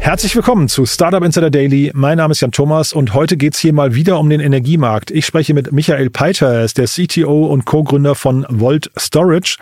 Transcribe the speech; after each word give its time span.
Herzlich 0.00 0.34
willkommen 0.34 0.66
zu 0.68 0.86
Startup 0.86 1.22
Insider 1.22 1.50
Daily. 1.50 1.92
Mein 1.94 2.16
Name 2.16 2.32
ist 2.32 2.40
Jan 2.40 2.52
Thomas 2.52 2.94
und 2.94 3.12
heute 3.12 3.36
geht's 3.36 3.58
hier 3.58 3.74
mal 3.74 3.94
wieder 3.94 4.18
um 4.18 4.30
den 4.30 4.40
Energiemarkt. 4.40 5.10
Ich 5.10 5.26
spreche 5.26 5.52
mit 5.52 5.72
Michael 5.72 6.08
Peiter, 6.08 6.50
er 6.54 6.64
ist 6.64 6.78
der 6.78 6.86
CTO 6.86 7.44
und 7.44 7.66
Co-Gründer 7.66 8.14
von 8.14 8.46
Volt 8.48 8.90
Storage. 8.98 9.58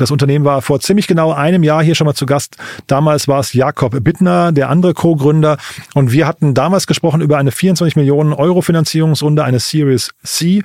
Das 0.00 0.10
Unternehmen 0.10 0.46
war 0.46 0.62
vor 0.62 0.80
ziemlich 0.80 1.06
genau 1.06 1.32
einem 1.32 1.62
Jahr 1.62 1.82
hier 1.82 1.94
schon 1.94 2.06
mal 2.06 2.14
zu 2.14 2.24
Gast. 2.24 2.56
Damals 2.86 3.28
war 3.28 3.40
es 3.40 3.52
Jakob 3.52 4.02
Bittner, 4.02 4.50
der 4.50 4.70
andere 4.70 4.94
Co-Gründer. 4.94 5.58
Und 5.94 6.10
wir 6.10 6.26
hatten 6.26 6.54
damals 6.54 6.86
gesprochen 6.86 7.20
über 7.20 7.36
eine 7.36 7.52
24 7.52 7.96
Millionen 7.96 8.32
Euro 8.32 8.62
Finanzierungsrunde, 8.62 9.44
eine 9.44 9.60
Series 9.60 10.12
C. 10.22 10.62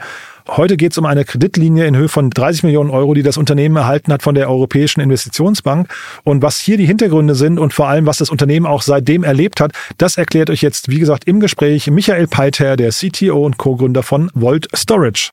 Heute 0.48 0.78
geht 0.78 0.94
es 0.94 0.98
um 0.98 1.06
eine 1.06 1.26
Kreditlinie 1.26 1.86
in 1.86 1.98
Höhe 1.98 2.08
von 2.08 2.30
30 2.30 2.64
Millionen 2.64 2.92
Euro, 2.92 3.14
die 3.14 3.24
das 3.24 3.36
Unternehmen 3.36 3.76
erhalten 3.76 4.14
hat 4.14 4.24
von 4.24 4.36
der 4.36 4.50
Europäischen 4.50 5.02
Investitionsbank. 5.02 5.94
Und 6.24 6.42
was 6.42 6.60
hier 6.60 6.78
die 6.78 6.86
Hintergründe 6.86 7.36
sind 7.36 7.60
und 7.60 7.74
vor 7.74 7.90
allem, 7.90 8.06
was 8.06 8.20
das 8.20 8.30
Unternehmen 8.30 8.66
auch 8.66 8.84
seitdem 8.84 9.26
erlebt 9.26 9.60
hat, 9.60 9.74
das 9.98 10.18
erklärt 10.18 10.50
euch 10.50 10.62
jetzt, 10.62 10.90
wie 10.90 11.00
gesagt, 11.00 11.26
im 11.26 11.42
Gespräch 11.42 11.92
Michael 11.92 12.28
Peiter, 12.28 12.78
der 12.78 12.92
CTO 12.92 13.46
und 13.46 13.58
Co-Gründer 13.58 14.04
von 14.04 14.30
Volt 14.34 14.70
Storage. 14.74 15.32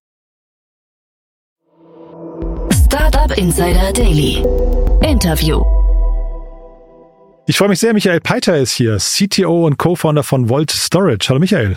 Startup 3.13 3.37
Insider 3.37 3.93
Daily. 3.93 4.43
Interview. 5.07 5.82
Ich 7.45 7.57
freue 7.57 7.69
mich 7.69 7.81
sehr, 7.81 7.93
Michael 7.93 8.21
Peiter 8.21 8.57
ist 8.57 8.71
hier, 8.71 8.99
CTO 8.99 9.67
und 9.67 9.77
Co-Founder 9.77 10.23
von 10.23 10.49
Volt 10.49 10.71
Storage. 10.71 11.29
Hallo 11.29 11.41
Michael. 11.41 11.77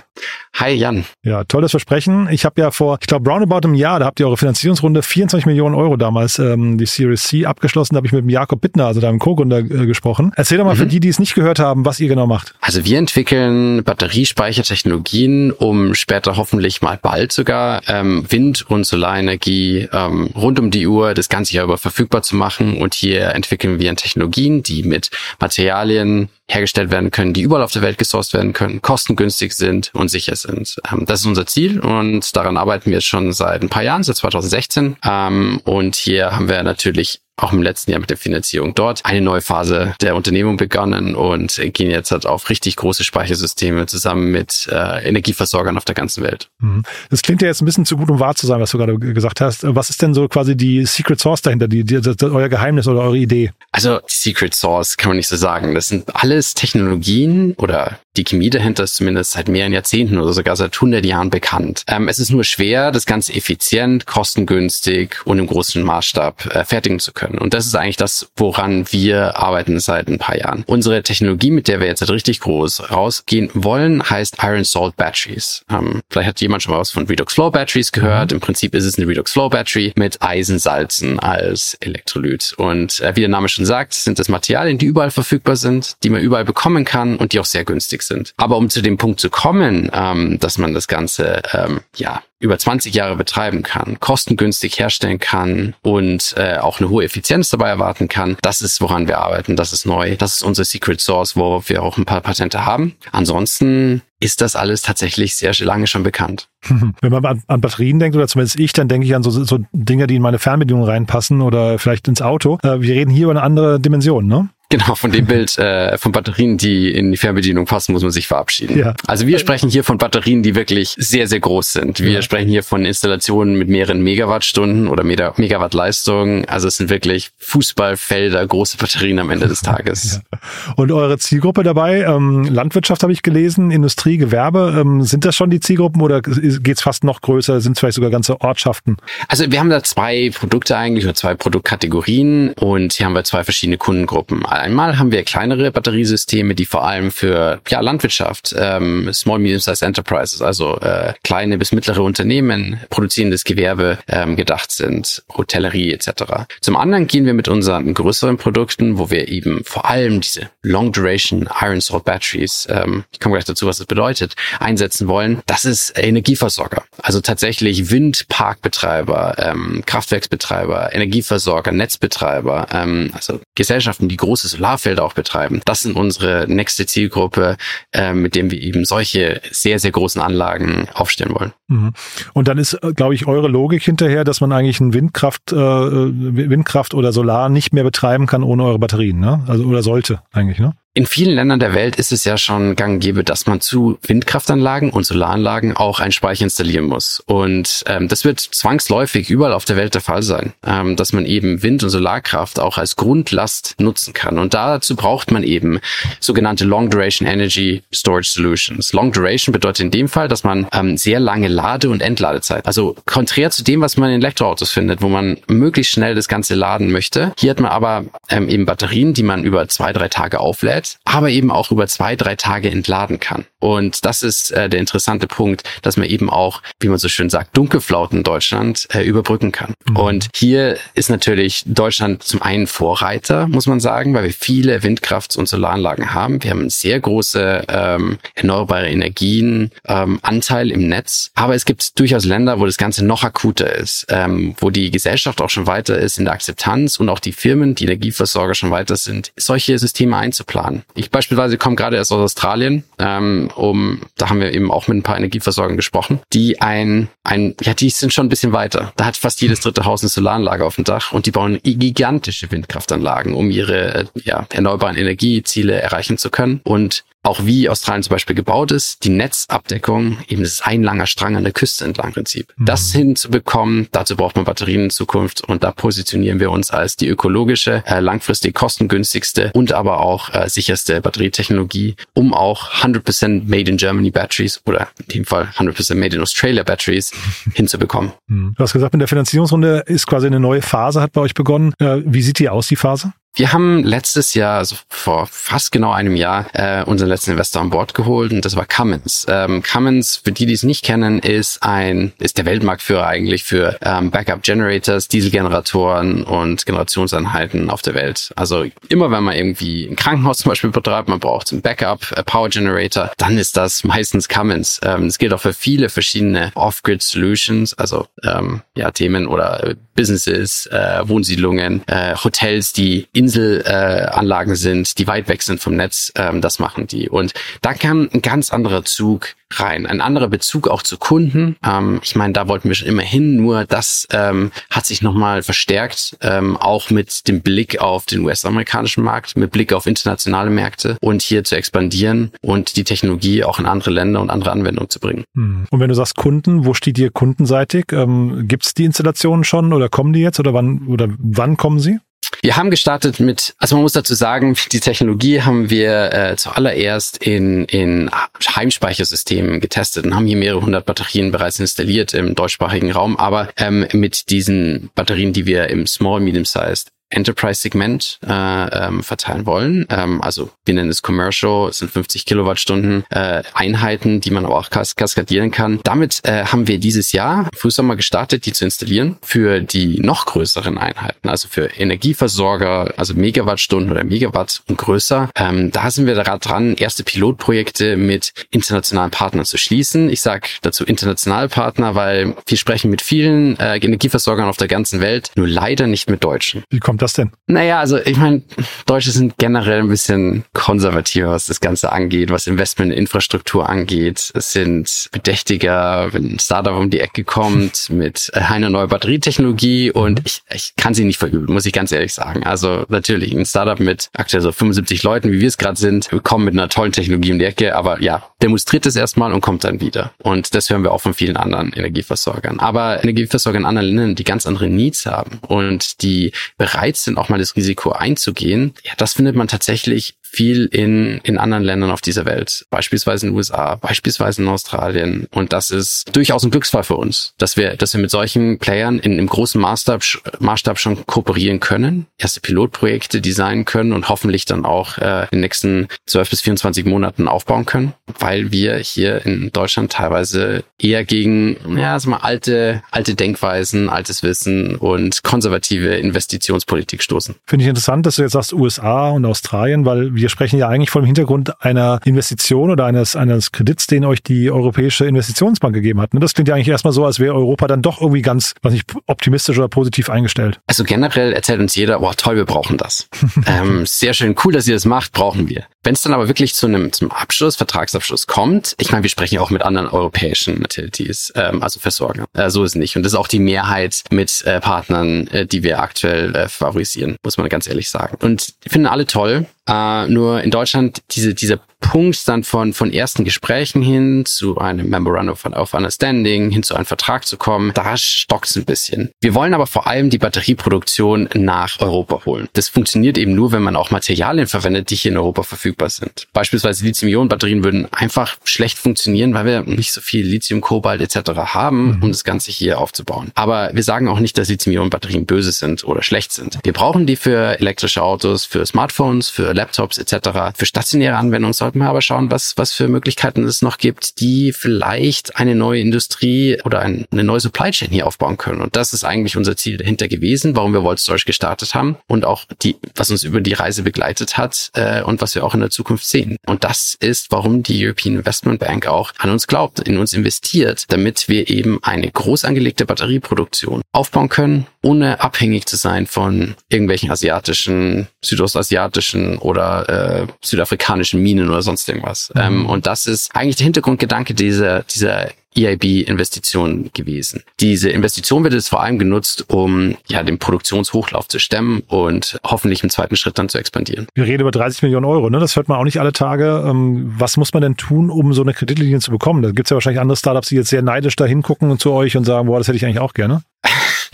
Hi 0.54 0.72
Jan. 0.72 1.06
Ja, 1.24 1.44
tolles 1.44 1.72
Versprechen. 1.72 2.30
Ich 2.30 2.46
habe 2.46 2.62
ja 2.62 2.70
vor, 2.70 3.00
ich 3.02 3.08
glaube, 3.08 3.28
roundabout 3.28 3.68
im 3.68 3.74
Jahr, 3.74 4.00
da 4.00 4.06
habt 4.06 4.20
ihr 4.20 4.28
eure 4.28 4.38
Finanzierungsrunde 4.38 5.02
24 5.02 5.48
Millionen 5.48 5.74
Euro 5.74 5.98
damals, 5.98 6.38
ähm, 6.38 6.78
die 6.78 6.86
Series 6.86 7.24
C 7.24 7.48
abgeschlossen. 7.48 7.96
Da 7.96 7.98
habe 7.98 8.06
ich 8.06 8.14
mit 8.14 8.22
dem 8.22 8.30
Jakob 8.30 8.62
Bittner, 8.62 8.86
also 8.86 9.02
deinem 9.02 9.18
Co-Gründer, 9.18 9.58
äh, 9.58 9.88
gesprochen. 9.88 10.34
Erzähl 10.36 10.60
doch 10.60 10.66
mal 10.66 10.76
mhm. 10.76 10.80
für 10.80 10.86
die, 10.86 11.00
die 11.00 11.10
es 11.10 11.18
nicht 11.18 11.34
gehört 11.34 11.58
haben, 11.58 11.84
was 11.84 12.00
ihr 12.00 12.10
genau 12.10 12.28
macht. 12.28 12.54
Also 12.62 12.86
wir 12.86 13.00
entwickeln 13.00 13.84
Batteriespeichertechnologien, 13.84 15.52
um 15.52 15.96
später 15.96 16.38
hoffentlich 16.38 16.84
mal 16.84 17.00
bald 17.02 17.32
sogar 17.32 17.82
ähm, 17.88 18.24
Wind- 18.30 18.70
und 18.70 18.86
Solarenergie 18.86 19.90
ähm, 19.92 20.30
rund 20.36 20.60
um 20.60 20.70
die 20.70 20.86
Uhr 20.86 21.16
das 21.16 21.28
ganze 21.28 21.56
Jahr 21.56 21.66
über 21.66 21.80
verfügbar 21.80 22.22
zu 22.22 22.36
machen. 22.36 22.78
Und 22.78 22.94
hier 22.94 23.30
entwickeln 23.30 23.80
wir 23.80 23.96
Technologien, 23.96 24.62
die 24.62 24.84
mit 24.84 25.10
Materialien 25.40 25.55
hergestellt 25.64 26.92
werden 26.92 27.12
können, 27.12 27.34
die 27.34 27.42
überall 27.42 27.64
auf 27.64 27.72
der 27.72 27.82
Welt 27.82 27.98
gesourced 27.98 28.34
werden 28.34 28.54
können, 28.54 28.82
kostengünstig 28.82 29.54
sind 29.54 29.92
und 29.94 30.10
sicher 30.10 30.36
sind. 30.36 30.76
Ähm, 30.92 31.06
das 31.06 31.22
ist 31.22 31.26
unser 31.26 31.46
Ziel 31.46 31.80
und 31.80 32.36
daran 32.36 32.58
arbeiten 32.58 32.86
wir 32.86 32.94
jetzt 32.94 33.08
schon 33.08 33.34
seit 33.34 33.62
ein 33.62 33.70
paar 33.70 33.84
Jahren, 33.84 34.04
seit 34.04 34.18
2016. 34.18 34.98
Ähm, 35.04 35.62
und 35.64 35.96
hier 35.96 36.32
haben 36.32 36.48
wir 36.48 36.62
natürlich 36.64 37.22
auch 37.38 37.52
im 37.52 37.62
letzten 37.62 37.92
Jahr 37.92 38.00
mit 38.00 38.10
der 38.10 38.18
Finanzierung 38.18 38.76
dort 38.76 39.02
eine 39.04 39.22
neue 39.22 39.42
Phase 39.42 39.94
der 40.02 40.16
Unternehmung 40.16 40.58
begonnen 40.58 41.16
und 41.16 41.60
gehen 41.74 41.92
jetzt 41.92 42.12
halt 42.12 42.26
auf 42.26 42.50
richtig 42.50 42.78
große 42.78 43.04
Speichersysteme 43.04 43.86
zusammen 43.88 44.32
mit 44.32 44.68
äh, 44.72 45.08
Energieversorgern 45.08 45.78
auf 45.78 45.86
der 45.86 45.96
ganzen 45.96 46.24
Welt. 46.24 46.50
Mhm. 46.60 46.84
Das 47.10 47.22
klingt 47.22 47.42
ja 47.42 47.48
jetzt 47.48 47.62
ein 47.62 47.66
bisschen 47.66 47.86
zu 47.86 47.98
gut, 47.98 48.10
um 48.10 48.20
wahr 48.20 48.36
zu 48.36 48.48
sein, 48.48 48.62
was 48.62 48.72
du 48.72 48.78
gerade 48.78 48.98
gesagt 48.98 49.42
hast. 49.42 49.64
Was 49.64 49.90
ist 49.90 50.02
denn 50.02 50.14
so 50.14 50.28
quasi 50.28 50.56
die 50.56 50.86
Secret 50.86 51.20
Source 51.20 51.42
dahinter, 51.42 51.68
die, 51.68 51.84
die, 51.84 52.00
die, 52.00 52.26
euer 52.26 52.50
Geheimnis 52.50 52.88
oder 52.88 53.02
eure 53.02 53.18
Idee? 53.18 53.52
Also 53.72 54.00
Secret 54.08 54.54
Source 54.56 54.96
kann 54.96 55.10
man 55.10 55.18
nicht 55.18 55.28
so 55.28 55.36
sagen. 55.36 55.76
Das 55.76 55.90
sind 55.90 56.16
alles 56.16 56.54
Technologien 56.54 57.54
oder 57.58 58.00
die 58.18 58.24
Chemie 58.24 58.50
dahinter 58.50 58.84
ist 58.84 58.96
zumindest 58.96 59.32
seit 59.32 59.48
mehreren 59.48 59.74
Jahrzehnten 59.74 60.18
oder 60.18 60.34
sogar 60.34 60.56
seit 60.56 60.74
100 60.74 61.06
Jahren 61.06 61.30
bekannt. 61.30 61.84
Ähm, 61.88 62.08
es 62.08 62.20
ist 62.20 62.32
nur 62.32 62.44
schwer, 62.44 62.92
das 62.92 63.06
Ganze 63.06 63.34
effizient, 63.34 64.06
kostengünstig 64.06 65.16
und 65.26 65.40
im 65.40 65.48
großen 65.48 65.84
Maßstab 65.84 66.46
äh, 66.56 66.66
fertigen 66.66 67.00
zu 67.00 67.12
können. 67.14 67.38
Und 67.38 67.54
das 67.54 67.66
ist 67.66 67.76
eigentlich 67.76 67.98
das, 67.98 68.30
woran 68.36 68.86
wir 68.92 69.38
arbeiten 69.38 69.80
seit 69.80 70.08
ein 70.08 70.18
paar 70.18 70.38
Jahren. 70.38 70.64
Unsere 70.68 71.04
Technologie, 71.04 71.52
mit 71.52 71.68
der 71.68 71.80
wir 71.80 71.88
jetzt 71.88 72.02
halt 72.02 72.12
richtig 72.12 72.40
groß 72.40 72.92
rausgehen 72.92 73.50
wollen, 73.54 74.08
heißt 74.10 74.38
Iron 74.42 74.64
Salt 74.64 74.96
Batteries. 74.96 75.64
Ähm, 75.70 76.02
vielleicht 76.10 76.30
hat 76.30 76.42
jemand 76.42 76.64
schon 76.64 76.74
mal 76.74 76.80
was 76.80 76.92
von 76.92 77.06
Redox 77.06 77.34
Flow 77.34 77.52
Batteries 77.52 77.92
gehört. 77.92 78.32
Mhm. 78.32 78.36
Im 78.36 78.42
Prinzip 78.42 78.76
ist 78.76 78.86
es 78.86 78.98
eine 78.98 79.08
Redox 79.08 79.32
Flow 79.32 79.50
Battery 79.50 79.94
mit 79.96 80.22
Eisensalzen 80.22 81.20
als 81.20 81.76
Elektrolyt. 81.82 82.54
Und 82.58 83.00
äh, 83.02 83.16
wie 83.16 83.22
der 83.22 83.30
Name 83.30 83.50
schon 83.50 83.66
sagt, 83.66 83.94
sind 83.94 84.20
das 84.20 84.30
Materialien, 84.30 84.78
die 84.78 84.86
überall 84.86 85.12
verfügbar 85.12 85.56
sind, 85.56 85.96
die 86.04 86.10
man 86.10 86.22
überall 86.22 86.46
bekommen 86.46 86.86
kann 86.86 87.18
und 87.18 87.34
die 87.34 87.40
auch 87.40 87.46
sehr 87.46 87.66
günstig 87.66 88.05
sind. 88.06 88.34
Aber 88.38 88.58
um 88.58 88.70
zu 88.70 88.82
dem 88.82 88.98
Punkt 88.98 89.20
zu 89.20 89.30
kommen, 89.30 89.90
ähm, 89.94 90.40
dass 90.40 90.58
man 90.58 90.74
das 90.74 90.88
Ganze 90.88 91.42
ähm, 91.54 91.82
ja 91.96 92.22
über 92.40 92.58
20 92.58 92.94
Jahre 92.94 93.16
betreiben 93.16 93.64
kann, 93.64 94.00
kostengünstig 94.00 94.78
herstellen 94.78 95.20
kann 95.20 95.74
und 95.82 96.36
äh, 96.38 96.58
auch 96.58 96.80
eine 96.80 96.90
hohe 96.90 97.04
Effizienz 97.04 97.50
dabei 97.50 97.70
erwarten 97.70 98.08
kann, 98.08 98.38
das 98.42 98.62
ist, 98.62 98.82
woran 98.82 99.08
wir 99.08 99.20
arbeiten. 99.20 99.56
Das 99.56 99.74
ist 99.74 99.86
neu. 99.86 100.16
Das 100.18 100.36
ist 100.36 100.44
unsere 100.44 100.66
Secret 100.66 101.02
Source, 101.02 101.36
wo 101.36 101.64
wir 101.66 101.82
auch 101.82 101.98
ein 101.98 102.06
paar 102.06 102.22
Patente 102.22 102.66
haben. 102.66 102.96
Ansonsten 103.12 104.02
ist 104.20 104.42
das 104.42 104.56
alles 104.56 104.82
tatsächlich 104.82 105.36
sehr 105.36 105.54
lange 105.60 105.88
schon 105.88 106.04
bekannt. 106.04 106.48
Wenn 107.02 107.12
man 107.12 107.26
an, 107.26 107.44
an, 107.48 107.62
Batterien 107.62 108.00
denkt, 108.00 108.16
oder 108.16 108.28
zumindest 108.28 108.60
ich, 108.60 108.74
dann 108.74 108.88
denke 108.88 109.06
ich 109.08 109.16
an 109.16 109.24
so, 109.24 109.30
so 109.30 109.60
Dinge, 109.72 110.08
die 110.08 110.16
in 110.16 110.22
meine 110.22 110.40
Fernbedienung 110.40 110.84
reinpassen 110.84 111.42
oder 111.42 111.80
vielleicht 111.80 112.08
ins 112.08 112.22
Auto. 112.22 112.58
Äh, 112.64 112.82
wir 112.82 112.96
reden 112.96 113.12
hier 113.12 113.26
über 113.26 113.32
eine 113.32 113.44
andere 113.44 113.80
Dimension, 113.80 114.28
ne? 114.28 114.50
Genau, 114.70 114.96
von 114.96 115.12
dem 115.12 115.26
Bild 115.26 115.58
äh, 115.60 115.98
von 115.98 116.12
Batterien, 116.12 116.58
die 116.58 116.92
in 116.92 117.12
die 117.12 117.18
Fernbedienung 117.18 117.66
passen, 117.66 117.94
muss 117.94 118.02
man 118.02 118.12
sich 118.12 118.28
verabschieden. 118.28 118.78
Ja. 118.78 118.96
Also 119.06 119.28
wir 119.28 119.38
sprechen 119.38 119.70
hier 119.70 119.84
von 119.84 119.98
Batterien, 119.98 120.42
die 120.42 120.56
wirklich 120.56 120.96
sehr, 120.98 121.28
sehr 121.28 121.40
groß 121.40 121.74
sind. 121.74 122.00
Wir 122.00 122.12
ja. 122.12 122.22
sprechen 122.24 122.50
hier 122.50 122.64
von 122.64 122.84
Installationen 122.84 123.58
mit 123.58 123.70
mehreren 123.70 124.02
Megawattstunden 124.02 124.88
oder 124.88 125.04
Megawatt 125.04 125.74
Leistung. 125.74 126.46
Also 126.46 126.68
es 126.68 126.78
sind 126.78 126.90
wirklich 126.90 127.30
Fußballfelder, 127.38 128.46
große 128.48 128.78
Batterien 128.78 129.20
am 129.20 129.30
Ende 129.30 129.48
des 129.48 129.62
Tages. 129.66 130.22
Ja. 130.32 130.40
Und 130.76 130.92
eure 130.92 131.20
Zielgruppe 131.20 131.64
dabei, 131.64 132.02
ähm, 132.02 132.46
Landwirtschaft 132.46 133.04
habe 133.04 133.14
ich 133.14 133.22
gelesen, 133.22 133.70
Industrie, 133.70 134.18
Gewerbe, 134.18 134.78
ähm, 134.80 135.04
sind 135.04 135.26
das 135.26 135.36
schon 135.36 135.52
die 135.52 135.60
Zielgruppen 135.60 136.02
oder 136.02 136.22
geht 136.22 136.78
es 136.78 136.82
fast 136.82 137.04
noch 137.04 137.22
größer, 137.22 137.62
sind 137.62 137.74
es 137.74 137.80
vielleicht 137.80 137.96
sogar 137.96 138.10
ganze 138.10 138.42
Ortschaften? 138.42 138.98
Also 139.28 139.52
wir 139.52 139.60
haben 139.60 139.70
da 139.70 139.84
zwei 139.84 140.32
Produkte 140.34 140.76
eigentlich 140.76 141.06
oder 141.06 141.14
zwei 141.14 141.36
Produktkategorien 141.36 142.54
und 142.54 142.94
hier 142.94 143.06
haben 143.06 143.14
wir 143.14 143.24
zwei 143.24 143.44
verschiedene 143.44 143.78
Kundengruppen 143.78 144.46
Einmal 144.60 144.98
haben 144.98 145.12
wir 145.12 145.24
kleinere 145.24 145.72
Batteriesysteme, 145.72 146.56
die 146.56 146.66
vor 146.66 146.86
allem 146.86 147.12
für 147.12 147.62
ja, 147.68 147.80
Landwirtschaft, 147.82 148.56
ähm, 148.58 149.12
Small 149.14 149.40
Medium-Sized 149.40 149.84
Enterprises, 149.84 150.42
also 150.42 150.80
äh, 150.80 151.14
kleine 151.24 151.58
bis 151.58 151.72
mittlere 151.72 152.02
Unternehmen, 152.02 152.80
produzierendes 152.90 153.44
Gewerbe 153.44 154.00
ähm, 154.08 154.36
gedacht 154.36 154.72
sind, 154.72 155.24
Hotellerie 155.36 155.92
etc. 155.92 156.24
Zum 156.62 156.76
anderen 156.76 157.08
gehen 157.08 157.26
wir 157.26 157.34
mit 157.34 157.48
unseren 157.48 157.94
größeren 157.94 158.38
Produkten, 158.38 158.98
wo 158.98 159.10
wir 159.10 159.28
eben 159.28 159.64
vor 159.64 159.90
allem 159.90 160.22
diese 160.22 160.50
Long 160.62 160.92
Duration 160.92 161.50
Iron 161.62 161.82
Salt 161.82 162.06
Batteries, 162.06 162.68
ähm, 162.70 163.04
ich 163.12 163.20
komme 163.20 163.36
gleich 163.36 163.46
dazu, 163.46 163.68
was 163.68 163.78
das 163.78 163.88
bedeutet, 163.88 164.36
einsetzen 164.60 165.08
wollen. 165.08 165.42
Das 165.46 165.66
ist 165.66 165.94
Energieversorger, 165.98 166.84
also 167.02 167.22
tatsächlich 167.22 167.90
Windparkbetreiber, 167.90 169.36
ähm, 169.38 169.84
Kraftwerksbetreiber, 169.86 170.94
Energieversorger, 170.94 171.72
Netzbetreiber, 171.72 172.68
ähm, 172.72 173.12
also 173.14 173.40
Gesellschaften, 173.56 174.08
die 174.08 174.18
große 174.18 174.45
Solarfelder 174.48 175.04
auch 175.04 175.14
betreiben. 175.14 175.62
Das 175.66 175.82
sind 175.82 175.96
unsere 175.96 176.46
nächste 176.48 176.86
Zielgruppe, 176.86 177.58
äh, 177.92 178.14
mit 178.14 178.36
dem 178.36 178.52
wir 178.52 178.62
eben 178.62 178.86
solche 178.86 179.42
sehr, 179.52 179.80
sehr 179.80 179.92
großen 179.92 180.22
Anlagen 180.22 180.88
aufstellen 180.94 181.34
wollen. 181.36 181.54
Mhm. 181.68 181.94
Und 182.34 182.48
dann 182.48 182.58
ist, 182.58 182.74
äh, 182.74 182.94
glaube 182.94 183.16
ich, 183.16 183.28
eure 183.28 183.48
Logik 183.48 183.84
hinterher, 183.84 184.24
dass 184.24 184.42
man 184.42 184.52
eigentlich 184.52 184.80
ein 184.80 184.94
Windkraft, 184.94 185.52
äh, 185.52 185.56
Windkraft 185.56 186.94
oder 186.94 187.12
Solar 187.12 187.50
nicht 187.50 187.74
mehr 187.74 187.84
betreiben 187.84 188.28
kann 188.28 188.44
ohne 188.44 188.64
eure 188.64 188.80
Batterien, 188.80 189.20
ne? 189.20 189.44
Also 189.48 189.66
oder 189.66 189.82
sollte 189.82 190.22
eigentlich, 190.32 190.60
ne? 190.60 190.74
In 190.98 191.06
vielen 191.06 191.36
Ländern 191.36 191.60
der 191.60 191.74
Welt 191.74 191.98
ist 191.98 192.14
es 192.14 192.24
ja 192.24 192.38
schon 192.38 192.78
gang 192.78 193.04
gäbe, 193.04 193.26
dass 193.26 193.48
man 193.48 193.60
zu 193.60 194.00
Windkraftanlagen 194.04 194.92
und 194.92 195.04
Solaranlagen 195.04 195.76
auch 195.76 196.00
einen 196.00 196.14
Speicher 196.14 196.46
installieren 196.46 196.86
muss. 196.86 197.22
Und 197.26 197.84
ähm, 197.88 198.08
das 198.08 198.24
wird 198.24 198.40
zwangsläufig 198.40 199.30
überall 199.30 199.52
auf 199.52 199.66
der 199.66 199.76
Welt 199.76 199.94
der 199.94 200.00
Fall 200.00 200.24
sein, 200.24 200.54
ähm, 200.66 200.96
dass 200.96 201.12
man 201.12 201.26
eben 201.26 201.62
Wind- 201.64 201.84
und 201.84 201.90
Solarkraft 201.90 202.62
auch 202.62 202.78
als 202.78 202.96
Grundlast 202.96 203.76
nutzen 203.78 204.14
kann. 204.14 204.40
Und 204.40 204.54
dazu 204.54 204.96
braucht 204.96 205.32
man 205.32 205.44
eben 205.44 205.82
sogenannte 206.22 206.64
Long 206.64 206.90
Duration 206.90 207.28
Energy 207.28 207.84
Storage 207.94 208.30
Solutions. 208.30 208.94
Long 208.94 209.12
Duration 209.12 209.52
bedeutet 209.52 209.82
in 209.82 209.92
dem 209.92 210.08
Fall, 210.08 210.30
dass 210.30 210.46
man 210.46 210.66
ähm, 210.72 210.96
sehr 210.96 211.20
lange 211.20 211.50
Lade- 211.50 211.90
und 211.90 212.02
Entladezeit, 212.02 212.66
also 212.66 212.96
konträr 213.06 213.52
zu 213.52 213.66
dem, 213.66 213.82
was 213.82 213.98
man 213.98 214.12
in 214.12 214.22
Elektroautos 214.22 214.72
findet, 214.72 215.02
wo 215.02 215.10
man 215.10 215.40
möglichst 215.50 215.92
schnell 215.92 216.16
das 216.16 216.30
Ganze 216.30 216.56
laden 216.56 216.90
möchte. 216.90 217.34
Hier 217.38 217.52
hat 217.52 217.60
man 217.60 217.72
aber 217.72 218.06
ähm, 218.30 218.48
eben 218.48 218.66
Batterien, 218.66 219.14
die 219.14 219.24
man 219.24 219.44
über 219.44 219.68
zwei, 219.68 219.92
drei 219.92 220.08
Tage 220.08 220.40
auflädt 220.40 220.85
aber 221.04 221.30
eben 221.30 221.52
auch 221.52 221.72
über 221.72 221.88
zwei, 221.88 222.16
drei 222.16 222.36
Tage 222.36 222.70
entladen 222.70 223.20
kann. 223.20 223.46
Und 223.60 224.06
das 224.06 224.22
ist 224.22 224.52
äh, 224.52 224.70
der 224.70 224.80
interessante 224.80 225.28
Punkt, 225.28 225.64
dass 225.82 225.98
man 225.98 226.08
eben 226.08 226.30
auch, 226.30 226.62
wie 226.80 226.88
man 226.88 226.98
so 226.98 227.10
schön 227.10 227.30
sagt, 227.30 227.58
Dunkelflauten 227.58 228.20
in 228.20 228.24
Deutschland 228.24 228.88
äh, 228.94 229.02
überbrücken 229.02 229.52
kann. 229.52 229.74
Mhm. 229.90 229.96
Und 229.96 230.28
hier 230.36 230.78
ist 230.94 231.10
natürlich 231.10 231.64
Deutschland 231.66 232.22
zum 232.24 232.42
einen 232.42 232.68
Vorreiter, 232.68 233.48
muss 233.48 233.66
man 233.66 233.80
sagen, 233.80 234.14
weil 234.14 234.26
wir 234.26 234.34
viele 234.34 234.84
Windkraft- 234.84 235.36
und 235.38 235.48
Solaranlagen 235.48 236.14
haben. 236.14 236.44
Wir 236.44 236.52
haben 236.52 236.62
einen 236.62 236.70
sehr 236.70 237.00
große 237.00 237.64
ähm, 237.68 238.18
erneuerbare 238.36 238.88
Energien 238.88 239.72
ähm, 239.88 240.20
Anteil 240.22 240.70
im 240.72 240.88
Netz. 240.88 241.32
Aber 241.34 241.56
es 241.56 241.66
gibt 241.66 242.00
durchaus 242.00 242.26
Länder, 242.26 242.60
wo 242.60 242.66
das 242.66 242.78
Ganze 242.78 243.04
noch 243.04 243.24
akuter 243.24 243.74
ist, 243.74 244.06
ähm, 244.10 244.56
wo 244.60 244.70
die 244.70 244.92
Gesellschaft 244.92 245.42
auch 245.42 245.50
schon 245.50 245.68
weiter 245.68 245.98
ist 245.98 246.20
in 246.20 246.26
der 246.26 246.34
Akzeptanz 246.34 247.00
und 247.00 247.10
auch 247.10 247.20
die 247.20 247.34
Firmen, 247.34 247.76
die 247.76 247.86
Energieversorger 247.86 248.54
schon 248.54 248.72
weiter 248.72 248.96
sind, 248.96 249.32
solche 249.36 249.80
Systeme 249.80 250.18
einzuplanen. 250.18 250.75
Kann. 250.76 250.84
Ich 250.96 251.12
beispielsweise 251.12 251.58
komme 251.58 251.76
gerade 251.76 251.96
erst 251.96 252.12
aus 252.12 252.20
Australien, 252.20 252.84
ähm, 253.00 253.50
um, 253.56 254.02
da 254.18 254.30
haben 254.30 254.40
wir 254.40 254.54
eben 254.54 254.72
auch 254.72 254.88
mit 254.88 254.98
ein 254.98 255.04
paar 255.04 255.18
Energieversorgern 255.18 255.78
gesprochen, 255.78 256.20
die 256.34 256.62
ein, 256.62 257.10
ein, 257.24 257.56
ja, 257.62 257.74
die 257.74 257.90
sind 257.90 258.14
schon 258.14 258.28
ein 258.28 258.30
bisschen 258.30 258.54
weiter. 258.54 258.94
Da 258.98 259.06
hat 259.06 259.18
fast 259.18 259.42
jedes 259.42 259.62
dritte 259.62 259.86
Haus 259.86 260.02
eine 260.02 260.10
Solaranlage 260.10 260.66
auf 260.66 260.76
dem 260.76 260.84
Dach 260.84 261.12
und 261.12 261.26
die 261.26 261.32
bauen 261.32 261.60
gigantische 261.64 262.52
Windkraftanlagen, 262.52 263.34
um 263.34 263.50
ihre 263.50 263.96
äh, 263.96 264.06
ja, 264.24 264.48
erneuerbaren 264.52 264.98
Energieziele 264.98 265.74
erreichen 265.74 266.18
zu 266.18 266.30
können. 266.30 266.62
Und 266.64 267.04
auch 267.26 267.46
wie 267.46 267.70
Australien 267.70 268.04
zum 268.04 268.12
Beispiel 268.12 268.36
gebaut 268.36 268.72
ist, 268.72 269.04
die 269.04 269.10
Netzabdeckung, 269.10 270.18
eben 270.28 270.44
das 270.44 270.54
ist 270.54 270.68
ein 270.68 270.84
langer 270.84 271.08
Strang 271.08 271.36
an 271.36 271.44
der 271.44 271.54
Küste 271.54 271.86
entlang 271.86 272.14
Prinzip. 272.14 272.54
Mhm. 272.56 272.66
Das 272.66 272.92
hinzubekommen, 272.92 273.88
dazu 273.92 274.16
braucht 274.16 274.36
man 274.36 274.46
Batterien 274.46 274.86
in 274.86 274.90
Zukunft 274.90 275.44
und 275.44 275.64
da 275.64 275.72
positionieren 275.72 276.40
wir 276.40 276.50
uns 276.50 276.72
als 276.72 276.96
die 276.96 277.08
ökologische, 277.08 277.84
äh, 277.86 278.00
langfristig 278.00 278.56
kostengünstigste 278.56 279.52
und 279.54 279.74
aber 279.74 280.00
auch 280.00 280.34
äh, 280.34 280.48
sicherste 280.48 281.02
Batterietechnologie, 281.02 281.96
um 282.14 282.34
auch 282.34 282.72
100% 282.72 283.50
Made 283.50 283.70
in 283.70 283.78
Germany 283.78 284.12
Batteries 284.12 284.62
oder 284.66 284.88
in 285.00 285.08
dem 285.08 285.26
Fall 285.26 285.50
100% 285.58 285.96
Made 285.96 286.16
in 286.16 286.22
Australia 286.22 286.64
Batteries 286.64 287.12
hinzubekommen. 287.54 288.14
Mhm. 288.28 288.54
Du 288.56 288.64
hast 288.64 288.74
gesagt, 288.74 288.94
in 288.94 289.00
der 289.00 289.10
Finanzierungsrunde 289.10 289.84
ist 289.88 290.08
quasi 290.08 290.28
eine 290.28 290.40
neue 290.40 290.62
Phase, 290.62 291.02
hat 291.02 291.12
bei 291.12 291.22
euch 291.22 291.34
begonnen. 291.34 291.74
Äh, 291.80 291.98
wie 292.06 292.22
sieht 292.22 292.40
die 292.40 292.50
aus, 292.50 292.68
die 292.68 292.78
Phase? 292.78 293.12
Wir 293.38 293.52
haben 293.52 293.84
letztes 293.84 294.34
Jahr, 294.34 294.60
also 294.60 294.78
vor 294.88 295.28
fast 295.28 295.74
genau 295.74 295.92
einem 295.92 296.16
Jahr, 296.16 296.46
äh, 296.54 296.84
unseren 296.86 297.10
letzten 297.10 297.32
Investor 297.32 297.62
an 297.62 297.70
Bord 297.70 297.94
geholt 297.94 298.32
und 298.32 298.46
das 298.46 298.56
war 298.56 298.66
Cummins. 298.66 299.26
Ähm, 299.28 299.62
Cummins, 299.62 300.22
für 300.24 300.32
die, 300.32 300.46
die 300.46 300.54
es 300.54 300.64
nicht 300.64 300.86
kennen, 300.86 301.20
ist 301.20 301.62
ein, 301.62 302.14
ist 302.20 302.38
der 302.38 302.46
Weltmarktführer 302.46 303.06
eigentlich 303.06 303.44
für 303.44 303.78
ähm, 303.82 304.10
Backup 304.10 304.42
Generators, 304.42 305.10
Dieselgeneratoren 305.10 306.24
und 306.24 306.66
Generationseinheiten 306.66 307.70
auf 307.70 307.82
der 307.82 307.94
Welt. 307.94 308.32
Also 308.38 308.68
immer 308.88 309.12
wenn 309.12 309.26
man 309.26 309.36
irgendwie 309.36 309.86
ein 309.86 309.98
Krankenhaus 309.98 310.38
zum 310.38 310.52
Beispiel 310.52 310.70
betreibt, 310.70 311.10
man 311.10 311.20
braucht 311.20 311.52
einen 311.52 311.62
Backup 311.62 312.14
äh, 312.16 312.24
Power 312.24 312.48
Generator, 312.48 313.12
dann 313.18 313.38
ist 313.38 313.58
das 313.58 313.84
meistens 313.84 314.30
Cummins. 314.30 314.80
Ähm, 314.82 315.12
gilt 315.20 315.34
auch 315.34 315.42
für 315.42 315.54
viele 315.54 315.90
verschiedene 315.90 316.54
Off-Grid 316.56 317.02
Solutions, 317.02 317.74
also 317.74 318.08
ähm, 318.24 318.62
ja 318.78 318.92
Themen 318.92 319.28
oder 319.28 319.76
Businesses, 319.96 320.68
äh, 320.68 321.02
Wohnsiedlungen, 321.06 321.82
äh, 321.88 322.16
Hotels, 322.16 322.74
die 322.74 323.08
in 323.14 323.25
Inselanlagen 323.26 324.54
äh, 324.54 324.56
sind, 324.56 324.98
die 324.98 325.08
weit 325.08 325.28
weg 325.28 325.42
sind 325.42 325.60
vom 325.60 325.76
Netz, 325.76 326.12
ähm, 326.16 326.42
das 326.42 326.60
machen 326.60 326.88
die. 326.88 327.10
Und 327.10 327.34
da 327.62 327.74
kam 327.74 328.10
ein 328.14 328.22
ganz 328.22 328.52
anderer 328.52 328.86
Zug 328.86 329.36
rein, 329.54 329.86
ein 329.86 330.02
anderer 330.02 330.28
Bezug 330.28 330.68
auch 330.68 330.82
zu 330.82 330.98
Kunden. 330.98 331.56
Ähm, 331.66 332.00
ich 332.04 332.16
meine, 332.16 332.34
da 332.34 332.48
wollten 332.48 332.68
wir 332.68 332.76
schon 332.76 332.88
immer 332.88 333.04
hin, 333.04 333.38
nur 333.38 333.66
das 333.66 334.08
ähm, 334.12 334.52
hat 334.70 334.86
sich 334.86 335.02
nochmal 335.02 335.44
verstärkt, 335.44 336.18
ähm, 336.22 336.58
auch 336.58 336.90
mit 336.90 337.28
dem 337.28 337.42
Blick 337.42 337.80
auf 337.80 338.06
den 338.06 338.22
US-amerikanischen 338.22 339.04
Markt, 339.04 339.38
mit 339.38 339.52
Blick 339.52 339.74
auf 339.74 339.86
internationale 339.86 340.50
Märkte 340.50 340.98
und 341.02 341.22
hier 341.22 341.44
zu 341.44 341.56
expandieren 341.56 342.32
und 342.42 342.76
die 342.76 342.84
Technologie 342.84 343.44
auch 343.44 343.60
in 343.60 343.66
andere 343.66 343.92
Länder 343.92 344.22
und 344.22 344.30
andere 344.30 344.52
Anwendungen 344.52 344.90
zu 344.90 345.00
bringen. 345.00 345.24
Hm. 345.36 345.66
Und 345.70 345.80
wenn 345.80 345.90
du 345.90 345.96
sagst 345.96 346.16
Kunden, 346.16 346.66
wo 346.66 346.74
steht 346.74 346.98
ihr 346.98 347.12
kundenseitig? 347.12 347.86
Ähm, 347.92 348.48
Gibt 348.48 348.66
es 348.66 348.74
die 348.74 348.86
Installationen 348.86 349.44
schon 349.44 349.74
oder 349.74 349.90
kommen 349.90 350.14
die 350.14 350.22
jetzt 350.22 350.40
oder 350.40 350.54
wann 350.54 350.88
oder 350.88 351.08
wann 351.18 351.58
kommen 351.58 351.80
sie? 351.80 352.00
Wir 352.46 352.58
haben 352.58 352.70
gestartet 352.70 353.20
mit, 353.20 353.56
also 353.58 353.76
man 353.76 353.82
muss 353.82 353.94
dazu 353.94 354.14
sagen, 354.14 354.56
die 354.72 354.80
Technologie 354.80 355.42
haben 355.42 355.72
wir 355.72 356.14
äh, 356.14 356.36
zuallererst 356.36 357.18
in, 357.18 357.66
in 357.66 358.12
Heimspeichersystemen 358.56 359.62
getestet 359.62 360.06
und 360.06 360.14
haben 360.14 360.28
hier 360.28 360.38
mehrere 360.38 360.62
hundert 360.62 360.86
Batterien 360.86 361.32
bereits 361.32 361.60
installiert 361.60 362.14
im 362.14 362.36
deutschsprachigen 362.36 362.92
Raum, 362.92 363.18
aber 363.18 363.50
ähm, 363.58 363.88
mit 363.94 364.30
diesen 364.30 364.92
Batterien, 364.94 365.34
die 365.34 365.48
wir 365.48 365.72
im 365.72 365.88
Small 365.88 366.20
Medium 366.20 366.46
Sized 366.46 366.92
Enterprise-Segment 367.16 368.20
äh, 368.28 368.32
ähm, 368.32 369.04
verteilen 369.04 369.46
wollen. 369.46 369.86
Ähm, 369.90 370.22
also 370.22 370.50
wir 370.66 370.74
nennen 370.74 370.90
es 370.90 371.02
Commercial, 371.02 371.70
es 371.70 371.80
sind 371.80 371.92
50 371.92 372.26
Kilowattstunden 372.26 373.06
äh, 373.10 373.44
Einheiten, 373.54 374.22
die 374.22 374.32
man 374.32 374.46
aber 374.46 374.58
auch 374.58 374.70
kas 374.70 374.96
kaskadieren 374.96 375.52
kann. 375.52 375.80
Damit 375.84 376.20
äh, 376.24 376.46
haben 376.46 376.68
wir 376.68 376.80
dieses 376.80 377.12
Jahr 377.12 377.50
Frühsommer 377.56 377.96
gestartet, 377.96 378.46
die 378.46 378.54
zu 378.54 378.66
installieren 378.66 379.18
für 379.22 379.62
die 379.62 380.00
noch 380.00 380.26
größeren 380.26 380.78
Einheiten, 380.78 381.30
also 381.30 381.48
für 381.48 381.66
Energieversorger, 381.66 382.94
also 382.98 383.14
Megawattstunden 383.14 383.92
oder 383.92 384.04
Megawatt 384.04 384.62
und 384.68 384.78
größer. 384.78 385.30
Ähm, 385.36 385.72
da 385.72 385.90
sind 385.92 386.08
wir 386.08 386.16
gerade 386.16 386.40
dran, 386.40 386.76
erste 386.76 387.04
Pilotprojekte 387.04 387.98
mit 387.98 388.34
internationalen 388.52 389.12
Partnern 389.12 389.46
zu 389.46 389.58
schließen. 389.58 390.10
Ich 390.10 390.22
sage 390.22 390.48
dazu 390.62 390.84
internationale 390.84 391.50
Partner, 391.50 391.96
weil 391.96 392.36
wir 392.46 392.58
sprechen 392.58 392.92
mit 392.92 393.02
vielen 393.02 393.58
äh, 393.60 393.78
Energieversorgern 393.78 394.48
auf 394.48 394.58
der 394.58 394.68
ganzen 394.68 395.00
Welt, 395.02 395.32
nur 395.36 395.48
leider 395.48 395.88
nicht 395.88 396.10
mit 396.10 396.24
Deutschen. 396.24 396.64
Wie 396.70 396.80
kommt 396.80 397.02
das 397.06 397.14
denn? 397.14 397.32
Naja, 397.48 397.80
also 397.80 397.98
ich 397.98 398.18
meine, 398.18 398.42
Deutsche 398.86 399.12
sind 399.12 399.38
generell 399.38 399.80
ein 399.80 399.90
bisschen 399.90 400.44
konservativer, 400.54 401.30
was 401.30 401.48
das 401.48 401.62
Ganze 401.62 401.92
angeht, 401.92 402.32
was 402.32 402.48
Investment 402.48 402.92
in 402.92 402.98
Infrastruktur 402.98 403.70
angeht. 403.70 404.32
Es 404.34 404.52
sind 404.52 405.10
bedächtiger, 405.12 406.12
wenn 406.12 406.36
ein 406.36 406.40
Startup 406.40 406.76
um 406.76 406.90
die 406.90 407.00
Ecke 407.00 407.24
kommt 407.24 407.90
mit 407.90 408.32
einer 408.34 408.70
neuen 408.70 408.90
Batterietechnologie 408.90 409.92
und 409.92 410.22
ich, 410.26 410.42
ich 410.52 410.74
kann 410.76 410.94
sie 410.94 411.06
nicht 411.06 411.20
verüben, 411.20 411.54
muss 411.54 411.66
ich 411.66 411.74
ganz 411.74 411.92
ehrlich 411.92 412.14
sagen. 412.14 412.44
Also 412.44 412.86
natürlich, 412.90 413.34
ein 413.34 413.46
Startup 413.46 413.80
mit 413.80 414.10
aktuell 414.14 414.42
so 414.42 414.52
75 414.52 415.04
Leuten, 415.04 415.32
wie 415.32 415.40
wir 415.40 415.48
es 415.48 415.58
gerade 415.58 415.80
sind, 415.80 416.10
kommen 416.24 416.46
mit 416.46 416.54
einer 416.54 416.70
tollen 416.70 416.92
Technologie 416.92 417.32
um 417.32 417.40
die 417.40 417.46
Ecke, 417.46 417.76
aber 417.76 418.02
ja, 418.02 418.24
demonstriert 418.42 418.86
es 418.86 418.96
erstmal 418.96 419.34
und 419.34 419.42
kommt 419.42 419.64
dann 419.64 419.82
wieder. 419.82 420.12
Und 420.24 420.56
das 420.56 420.70
hören 420.70 420.84
wir 420.84 420.92
auch 420.92 421.02
von 421.02 421.14
vielen 421.14 421.38
anderen 421.38 421.74
Energieversorgern. 421.74 422.60
Aber 422.60 423.04
Energieversorger 423.04 423.60
in 423.60 423.66
anderen 423.66 423.88
Ländern, 423.88 424.16
die 424.16 424.24
ganz 424.24 424.46
andere 424.46 424.68
Needs 424.68 425.06
haben 425.06 425.40
und 425.48 426.02
die 426.02 426.32
bereit 426.58 426.85
bereit 426.86 426.98
sind, 426.98 427.18
auch 427.18 427.30
mal 427.30 427.40
das 427.40 427.56
Risiko 427.56 427.92
einzugehen, 427.92 428.74
ja, 428.84 428.94
das 428.98 429.14
findet 429.14 429.36
man 429.36 429.48
tatsächlich 429.48 430.16
viel 430.36 430.66
in, 430.66 431.20
in 431.24 431.38
anderen 431.38 431.64
Ländern 431.64 431.92
auf 431.92 432.02
dieser 432.02 432.26
Welt, 432.26 432.66
beispielsweise 432.70 433.26
in 433.26 433.32
den 433.32 433.38
USA, 433.38 433.76
beispielsweise 433.76 434.42
in 434.42 434.48
Australien. 434.50 435.28
Und 435.32 435.54
das 435.54 435.72
ist 435.72 436.14
durchaus 436.16 436.44
ein 436.44 436.52
Glücksfall 436.52 436.84
für 436.84 436.98
uns, 436.98 437.34
dass 437.38 437.56
wir, 437.56 437.78
dass 437.78 437.94
wir 437.94 438.02
mit 438.02 438.12
solchen 438.12 438.60
Playern 438.60 439.00
in, 439.00 439.18
im 439.18 439.28
großen 439.28 439.60
Maßstab, 439.62 440.04
Maßstab 440.40 440.78
schon 440.78 441.06
kooperieren 441.06 441.62
können, 441.62 442.08
erste 442.18 442.42
Pilotprojekte 442.42 443.22
designen 443.22 443.64
können 443.66 443.94
und 443.94 444.10
hoffentlich 444.10 444.46
dann 444.46 444.66
auch 444.66 444.98
äh, 444.98 445.24
in 445.24 445.28
den 445.38 445.42
nächsten 445.42 445.88
12 446.08 446.30
bis 446.30 446.42
24 446.42 446.86
Monaten 446.86 447.28
aufbauen 447.30 447.66
können, 447.66 447.94
weil 448.20 448.52
wir 448.52 448.76
hier 448.78 449.26
in 449.26 449.52
Deutschland 449.54 449.94
teilweise 449.94 450.64
eher 450.78 451.06
gegen, 451.06 451.58
ja, 451.78 451.94
also 451.94 452.10
mal 452.10 452.18
alte, 452.18 452.84
alte 452.92 453.16
Denkweisen, 453.16 453.90
altes 453.90 454.22
Wissen 454.22 454.76
und 454.76 455.24
konservative 455.24 455.96
Investitionspolitik 455.96 457.02
stoßen. 457.02 457.36
Finde 457.46 457.64
ich 457.64 457.70
interessant, 457.70 458.06
dass 458.06 458.18
du 458.18 458.24
jetzt 458.24 458.34
sagst 458.34 458.54
USA 458.54 459.12
und 459.12 459.26
Australien, 459.26 459.86
weil 459.86 460.14
wir 460.16 460.25
wir 460.26 460.30
sprechen 460.30 460.58
ja 460.58 460.68
eigentlich 460.68 460.90
vom 460.90 461.06
Hintergrund 461.06 461.64
einer 461.64 462.00
Investition 462.04 462.72
oder 462.72 462.86
eines, 462.86 463.16
eines 463.16 463.52
Kredits, 463.52 463.86
den 463.86 464.06
euch 464.06 464.24
die 464.24 464.50
Europäische 464.50 465.06
Investitionsbank 465.06 465.76
gegeben 465.76 466.02
hat. 466.02 466.16
Ne? 466.16 466.20
Das 466.20 466.34
klingt 466.34 466.48
ja 466.48 466.56
eigentlich 466.56 466.70
erstmal 466.70 466.94
so, 466.94 467.06
als 467.06 467.20
wäre 467.20 467.36
Europa 467.36 467.68
dann 467.68 467.84
doch 467.84 468.02
irgendwie 468.02 468.24
ganz, 468.24 468.56
was 468.64 468.74
nicht, 468.74 468.92
optimistisch 469.06 469.56
oder 469.60 469.68
positiv 469.68 470.10
eingestellt. 470.10 470.60
Also 470.66 470.84
generell 470.84 471.32
erzählt 471.32 471.60
uns 471.60 471.76
jeder, 471.76 472.00
boah, 472.00 472.16
toll, 472.16 472.38
wir 472.38 472.46
brauchen 472.46 472.78
das. 472.78 473.08
ähm, 473.46 473.86
sehr 473.86 474.16
schön, 474.16 474.36
cool, 474.44 474.54
dass 474.54 474.68
ihr 474.68 474.74
das 474.74 474.86
macht, 474.86 475.12
brauchen 475.12 475.48
wir. 475.48 475.66
Wenn 475.84 475.94
es 475.94 476.02
dann 476.02 476.14
aber 476.14 476.28
wirklich 476.28 476.56
zu 476.56 476.66
einem 476.66 476.92
zum 476.92 477.12
Abschluss, 477.12 477.56
Vertragsabschluss 477.56 478.26
kommt, 478.26 478.74
ich 478.80 478.92
meine, 478.92 479.04
wir 479.04 479.12
sprechen 479.12 479.36
ja 479.36 479.42
auch 479.42 479.52
mit 479.52 479.62
anderen 479.62 479.88
europäischen 479.88 480.64
Utilities, 480.64 481.32
ähm, 481.36 481.62
also 481.62 481.80
Versorger. 481.80 482.26
Äh, 482.34 482.50
so 482.50 482.64
ist 482.64 482.72
es 482.72 482.76
nicht. 482.76 482.96
Und 482.96 483.04
das 483.04 483.14
ist 483.14 483.20
auch 483.20 483.28
die 483.28 483.38
Mehrheit 483.38 484.02
mit 484.10 484.42
äh, 484.48 484.60
Partnern, 484.60 485.28
äh, 485.28 485.46
die 485.46 485.62
wir 485.62 485.80
aktuell 485.84 486.36
äh, 486.36 486.50
favorisieren, 486.50 487.18
muss 487.24 487.38
man 487.38 487.48
ganz 487.48 487.68
ehrlich 487.68 487.92
sagen. 487.92 488.18
Und 488.20 488.56
finden 488.68 488.88
alle 488.88 489.06
toll. 489.06 489.46
Äh, 489.68 490.08
nur 490.08 490.42
in 490.42 490.52
Deutschland 490.52 491.02
diese, 491.12 491.34
dieser 491.34 491.60
Punkt 491.86 492.28
dann 492.28 492.44
von, 492.44 492.74
von 492.74 492.92
ersten 492.92 493.24
Gesprächen 493.24 493.82
hin 493.82 494.26
zu 494.26 494.58
einem 494.58 494.90
Memorandum 494.90 495.36
of 495.54 495.74
Understanding, 495.74 496.50
hin 496.50 496.64
zu 496.64 496.76
einem 496.76 496.86
Vertrag 496.86 497.26
zu 497.26 497.38
kommen, 497.38 497.72
da 497.74 497.96
stockt 497.96 498.50
es 498.50 498.56
ein 498.56 498.66
bisschen. 498.66 499.12
Wir 499.22 499.36
wollen 499.36 499.54
aber 499.54 499.68
vor 499.68 499.88
allem 499.88 500.10
die 500.10 500.18
Batterieproduktion 500.18 501.30
nach 501.36 501.80
Europa 501.80 502.26
holen. 502.26 502.50
Das 502.54 502.70
funktioniert 502.70 503.18
eben 503.18 503.36
nur, 503.36 503.52
wenn 503.52 503.62
man 503.62 503.76
auch 503.76 503.92
Materialien 503.92 504.48
verwendet, 504.48 504.90
die 504.90 504.96
hier 504.96 505.12
in 505.12 505.18
Europa 505.18 505.44
verfügbar 505.44 505.90
sind. 505.90 506.28
Beispielsweise 506.34 506.84
Lithium-Ionen-Batterien 506.86 507.64
würden 507.64 507.88
einfach 507.94 508.38
schlecht 508.44 508.78
funktionieren, 508.78 509.34
weil 509.34 509.46
wir 509.46 509.62
nicht 509.62 509.92
so 509.92 510.02
viel 510.02 510.26
Lithium, 510.26 510.62
Kobalt 510.62 511.02
etc. 511.02 511.32
haben, 511.36 511.98
mhm. 511.98 512.04
um 512.04 512.12
das 512.12 512.24
Ganze 512.24 512.52
hier 512.52 512.80
aufzubauen. 512.80 513.32
Aber 513.36 513.70
wir 513.74 513.84
sagen 513.84 514.08
auch 514.08 514.20
nicht, 514.20 514.38
dass 514.38 514.50
Lithium-Ionen-Batterien 514.50 515.26
böse 515.26 515.52
sind 515.52 515.84
oder 515.84 516.02
schlecht 516.02 516.32
sind. 516.32 516.60
Wir 516.64 516.74
brauchen 516.74 517.06
die 517.06 517.16
für 517.16 517.60
elektrische 517.60 518.02
Autos, 518.02 518.46
für 518.46 518.66
Smartphones, 518.66 519.30
für 519.30 519.54
Laptops 519.54 519.98
etc. 519.98 520.56
Für 520.56 520.66
stationäre 520.66 521.18
Anwendungen 521.18 521.54
sollten 521.54 521.75
wir 521.80 521.90
aber 521.90 522.02
schauen, 522.02 522.32
was, 522.32 522.58
was 522.58 522.74
für 522.74 522.88
Möglichkeiten 522.88 523.44
es 523.44 523.62
noch 523.62 523.78
gibt, 523.78 524.20
die 524.20 524.54
vielleicht 524.54 525.38
eine 525.38 525.56
neue 525.56 525.82
Industrie 525.82 526.62
oder 526.64 526.80
ein, 526.80 527.06
eine 527.12 527.24
neue 527.24 527.40
Supply 527.40 527.72
Chain 527.72 527.90
hier 527.90 528.08
aufbauen 528.08 528.38
können. 528.38 528.62
Und 528.62 528.76
das 528.76 528.94
ist 528.94 529.04
eigentlich 529.04 529.38
unser 529.38 529.56
Ziel 529.58 529.78
dahinter 529.78 530.08
gewesen, 530.08 530.56
warum 530.56 530.74
wir 530.74 530.84
Volt 530.84 531.00
Storage 531.00 531.26
gestartet 531.26 531.76
haben 531.76 531.98
und 532.08 532.26
auch 532.26 532.46
die, 532.62 532.78
was 532.96 533.12
uns 533.12 533.24
über 533.24 533.42
die 533.42 533.54
Reise 533.54 533.84
begleitet 533.84 534.38
hat 534.38 534.72
äh, 534.74 535.02
und 535.02 535.22
was 535.22 535.36
wir 535.36 535.44
auch 535.44 535.54
in 535.54 535.60
der 535.60 535.70
Zukunft 535.70 536.06
sehen. 536.06 536.38
Und 536.46 536.64
das 536.64 536.96
ist, 537.00 537.32
warum 537.32 537.64
die 537.64 537.86
European 537.86 538.16
Investment 538.16 538.60
Bank 538.60 538.88
auch 538.88 539.12
an 539.18 539.30
uns 539.30 539.48
glaubt, 539.48 539.80
in 539.80 539.98
uns 539.98 540.14
investiert, 540.14 540.86
damit 540.90 541.28
wir 541.28 541.50
eben 541.50 541.80
eine 541.84 542.10
groß 542.10 542.46
angelegte 542.46 542.86
Batterieproduktion 542.86 543.82
aufbauen 543.92 544.30
können 544.30 544.68
ohne 544.86 545.20
abhängig 545.20 545.66
zu 545.66 545.78
sein 545.78 546.06
von 546.06 546.54
irgendwelchen 546.70 547.10
asiatischen, 547.10 548.08
südostasiatischen 548.24 549.40
oder 549.40 549.90
äh, 549.90 550.28
südafrikanischen 550.44 551.24
Minen 551.24 551.50
oder 551.50 551.64
sonst 551.64 551.90
irgendwas. 551.90 552.32
Mhm. 552.36 552.42
Ähm, 552.42 552.66
und 552.68 552.86
das 552.86 553.08
ist 553.08 553.36
eigentlich 553.36 553.56
der 553.56 553.64
Hintergrundgedanke 553.64 554.36
dieser, 554.36 554.84
dieser 554.84 555.30
EIB-Investition 555.58 556.92
gewesen. 556.94 557.42
Diese 557.60 557.90
Investition 557.90 558.44
wird 558.44 558.54
jetzt 558.54 558.70
vor 558.70 558.84
allem 558.84 559.00
genutzt, 559.00 559.46
um 559.48 559.96
ja 560.08 560.22
den 560.22 560.38
Produktionshochlauf 560.38 561.28
zu 561.30 561.40
stemmen 561.40 561.82
und 561.88 562.38
hoffentlich 562.46 562.84
im 562.84 562.90
zweiten 562.90 563.16
Schritt 563.16 563.40
dann 563.40 563.50
zu 563.50 563.58
expandieren. 563.58 564.06
Wir 564.14 564.26
reden 564.26 564.42
über 564.42 564.52
30 564.52 564.84
Millionen 564.84 565.06
Euro, 565.06 565.30
ne? 565.30 565.40
Das 565.40 565.56
hört 565.56 565.68
man 565.68 565.80
auch 565.80 565.84
nicht 565.84 566.00
alle 566.00 566.14
Tage. 566.14 566.64
Ähm, 566.68 567.12
was 567.18 567.38
muss 567.38 567.54
man 567.54 567.64
denn 567.64 567.78
tun, 567.78 568.12
um 568.12 568.34
so 568.34 568.44
eine 568.44 568.54
Kreditlinie 568.54 569.00
zu 569.00 569.10
bekommen? 569.10 569.42
Da 569.42 569.50
gibt 569.50 569.68
es 569.68 569.70
ja 569.72 569.76
wahrscheinlich 569.76 570.02
andere 570.02 570.18
Startups, 570.18 570.50
die 570.50 570.56
jetzt 570.56 570.70
sehr 570.70 570.82
neidisch 570.82 571.16
da 571.16 571.26
hingucken 571.26 571.80
zu 571.80 571.92
euch 571.92 572.18
und 572.18 572.26
sagen, 572.26 572.48
boah, 572.48 572.60
das 572.60 572.68
hätte 572.68 572.78
ich 572.78 572.86
eigentlich 572.86 573.00
auch 573.00 573.14
gerne. 573.14 573.42